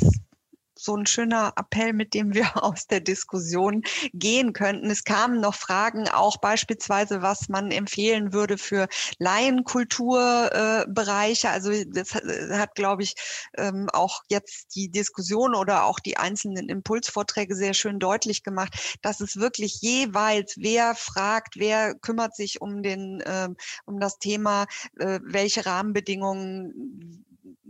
[0.78, 3.82] so ein schöner Appell, mit dem wir aus der Diskussion
[4.12, 4.90] gehen könnten.
[4.90, 8.88] Es kamen noch Fragen, auch beispielsweise, was man empfehlen würde für
[9.18, 11.48] Laienkulturbereiche.
[11.48, 13.14] Äh, also das hat, glaube ich,
[13.56, 19.20] ähm, auch jetzt die Diskussion oder auch die einzelnen Impulsvorträge sehr schön deutlich gemacht, dass
[19.20, 23.48] es wirklich jeweils, wer fragt, wer kümmert sich um den, äh,
[23.84, 24.66] um das Thema,
[24.98, 27.25] äh, welche Rahmenbedingungen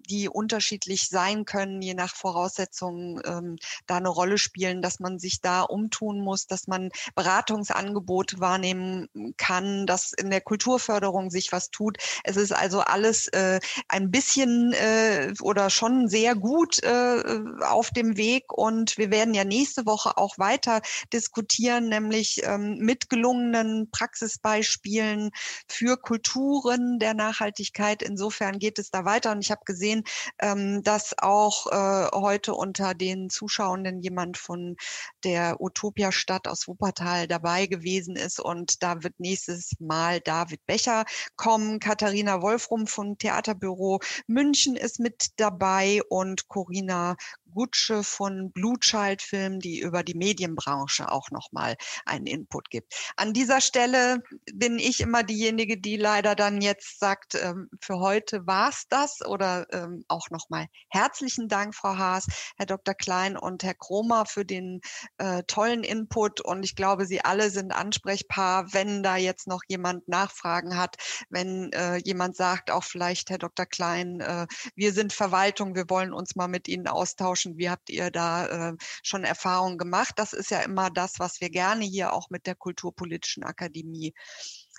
[0.06, 3.56] die unterschiedlich sein können, je nach Voraussetzungen ähm,
[3.86, 9.86] da eine Rolle spielen, dass man sich da umtun muss, dass man Beratungsangebote wahrnehmen kann,
[9.86, 11.98] dass in der Kulturförderung sich was tut.
[12.24, 17.22] Es ist also alles äh, ein bisschen äh, oder schon sehr gut äh,
[17.62, 20.80] auf dem Weg und wir werden ja nächste Woche auch weiter
[21.12, 25.30] diskutieren, nämlich ähm, mit gelungenen Praxisbeispielen
[25.68, 28.02] für Kulturen der Nachhaltigkeit.
[28.02, 30.04] Insofern geht es da weiter und ich habe gesehen, gesehen,
[30.40, 34.76] ähm, dass auch äh, heute unter den Zuschauenden jemand von
[35.24, 38.40] der Utopia-Stadt aus Wuppertal dabei gewesen ist.
[38.40, 41.04] Und da wird nächstes Mal David Becher
[41.36, 41.80] kommen.
[41.80, 47.16] Katharina Wolfrum vom Theaterbüro München ist mit dabei und Corinna
[47.56, 52.94] Gutsche von Blue die über die Medienbranche auch nochmal einen Input gibt.
[53.16, 54.22] An dieser Stelle
[54.52, 59.66] bin ich immer diejenige, die leider dann jetzt sagt, ähm, für heute war's das oder
[59.72, 62.26] ähm, auch nochmal herzlichen Dank, Frau Haas,
[62.58, 62.92] Herr Dr.
[62.94, 64.82] Klein und Herr Kromer für den
[65.16, 70.08] äh, tollen Input und ich glaube, Sie alle sind ansprechbar, wenn da jetzt noch jemand
[70.08, 70.96] Nachfragen hat,
[71.30, 73.64] wenn äh, jemand sagt, auch vielleicht Herr Dr.
[73.64, 77.45] Klein, äh, wir sind Verwaltung, wir wollen uns mal mit Ihnen austauschen.
[77.54, 80.14] Wie habt ihr da äh, schon Erfahrungen gemacht?
[80.16, 84.14] Das ist ja immer das, was wir gerne hier auch mit der Kulturpolitischen Akademie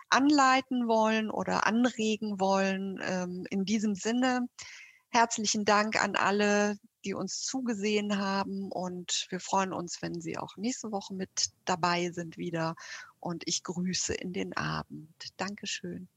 [0.09, 2.99] anleiten wollen oder anregen wollen.
[3.03, 4.47] Ähm, in diesem Sinne
[5.09, 10.57] herzlichen Dank an alle, die uns zugesehen haben und wir freuen uns, wenn Sie auch
[10.57, 11.29] nächste Woche mit
[11.65, 12.75] dabei sind wieder
[13.19, 15.09] und ich grüße in den Abend.
[15.37, 16.09] Dankeschön.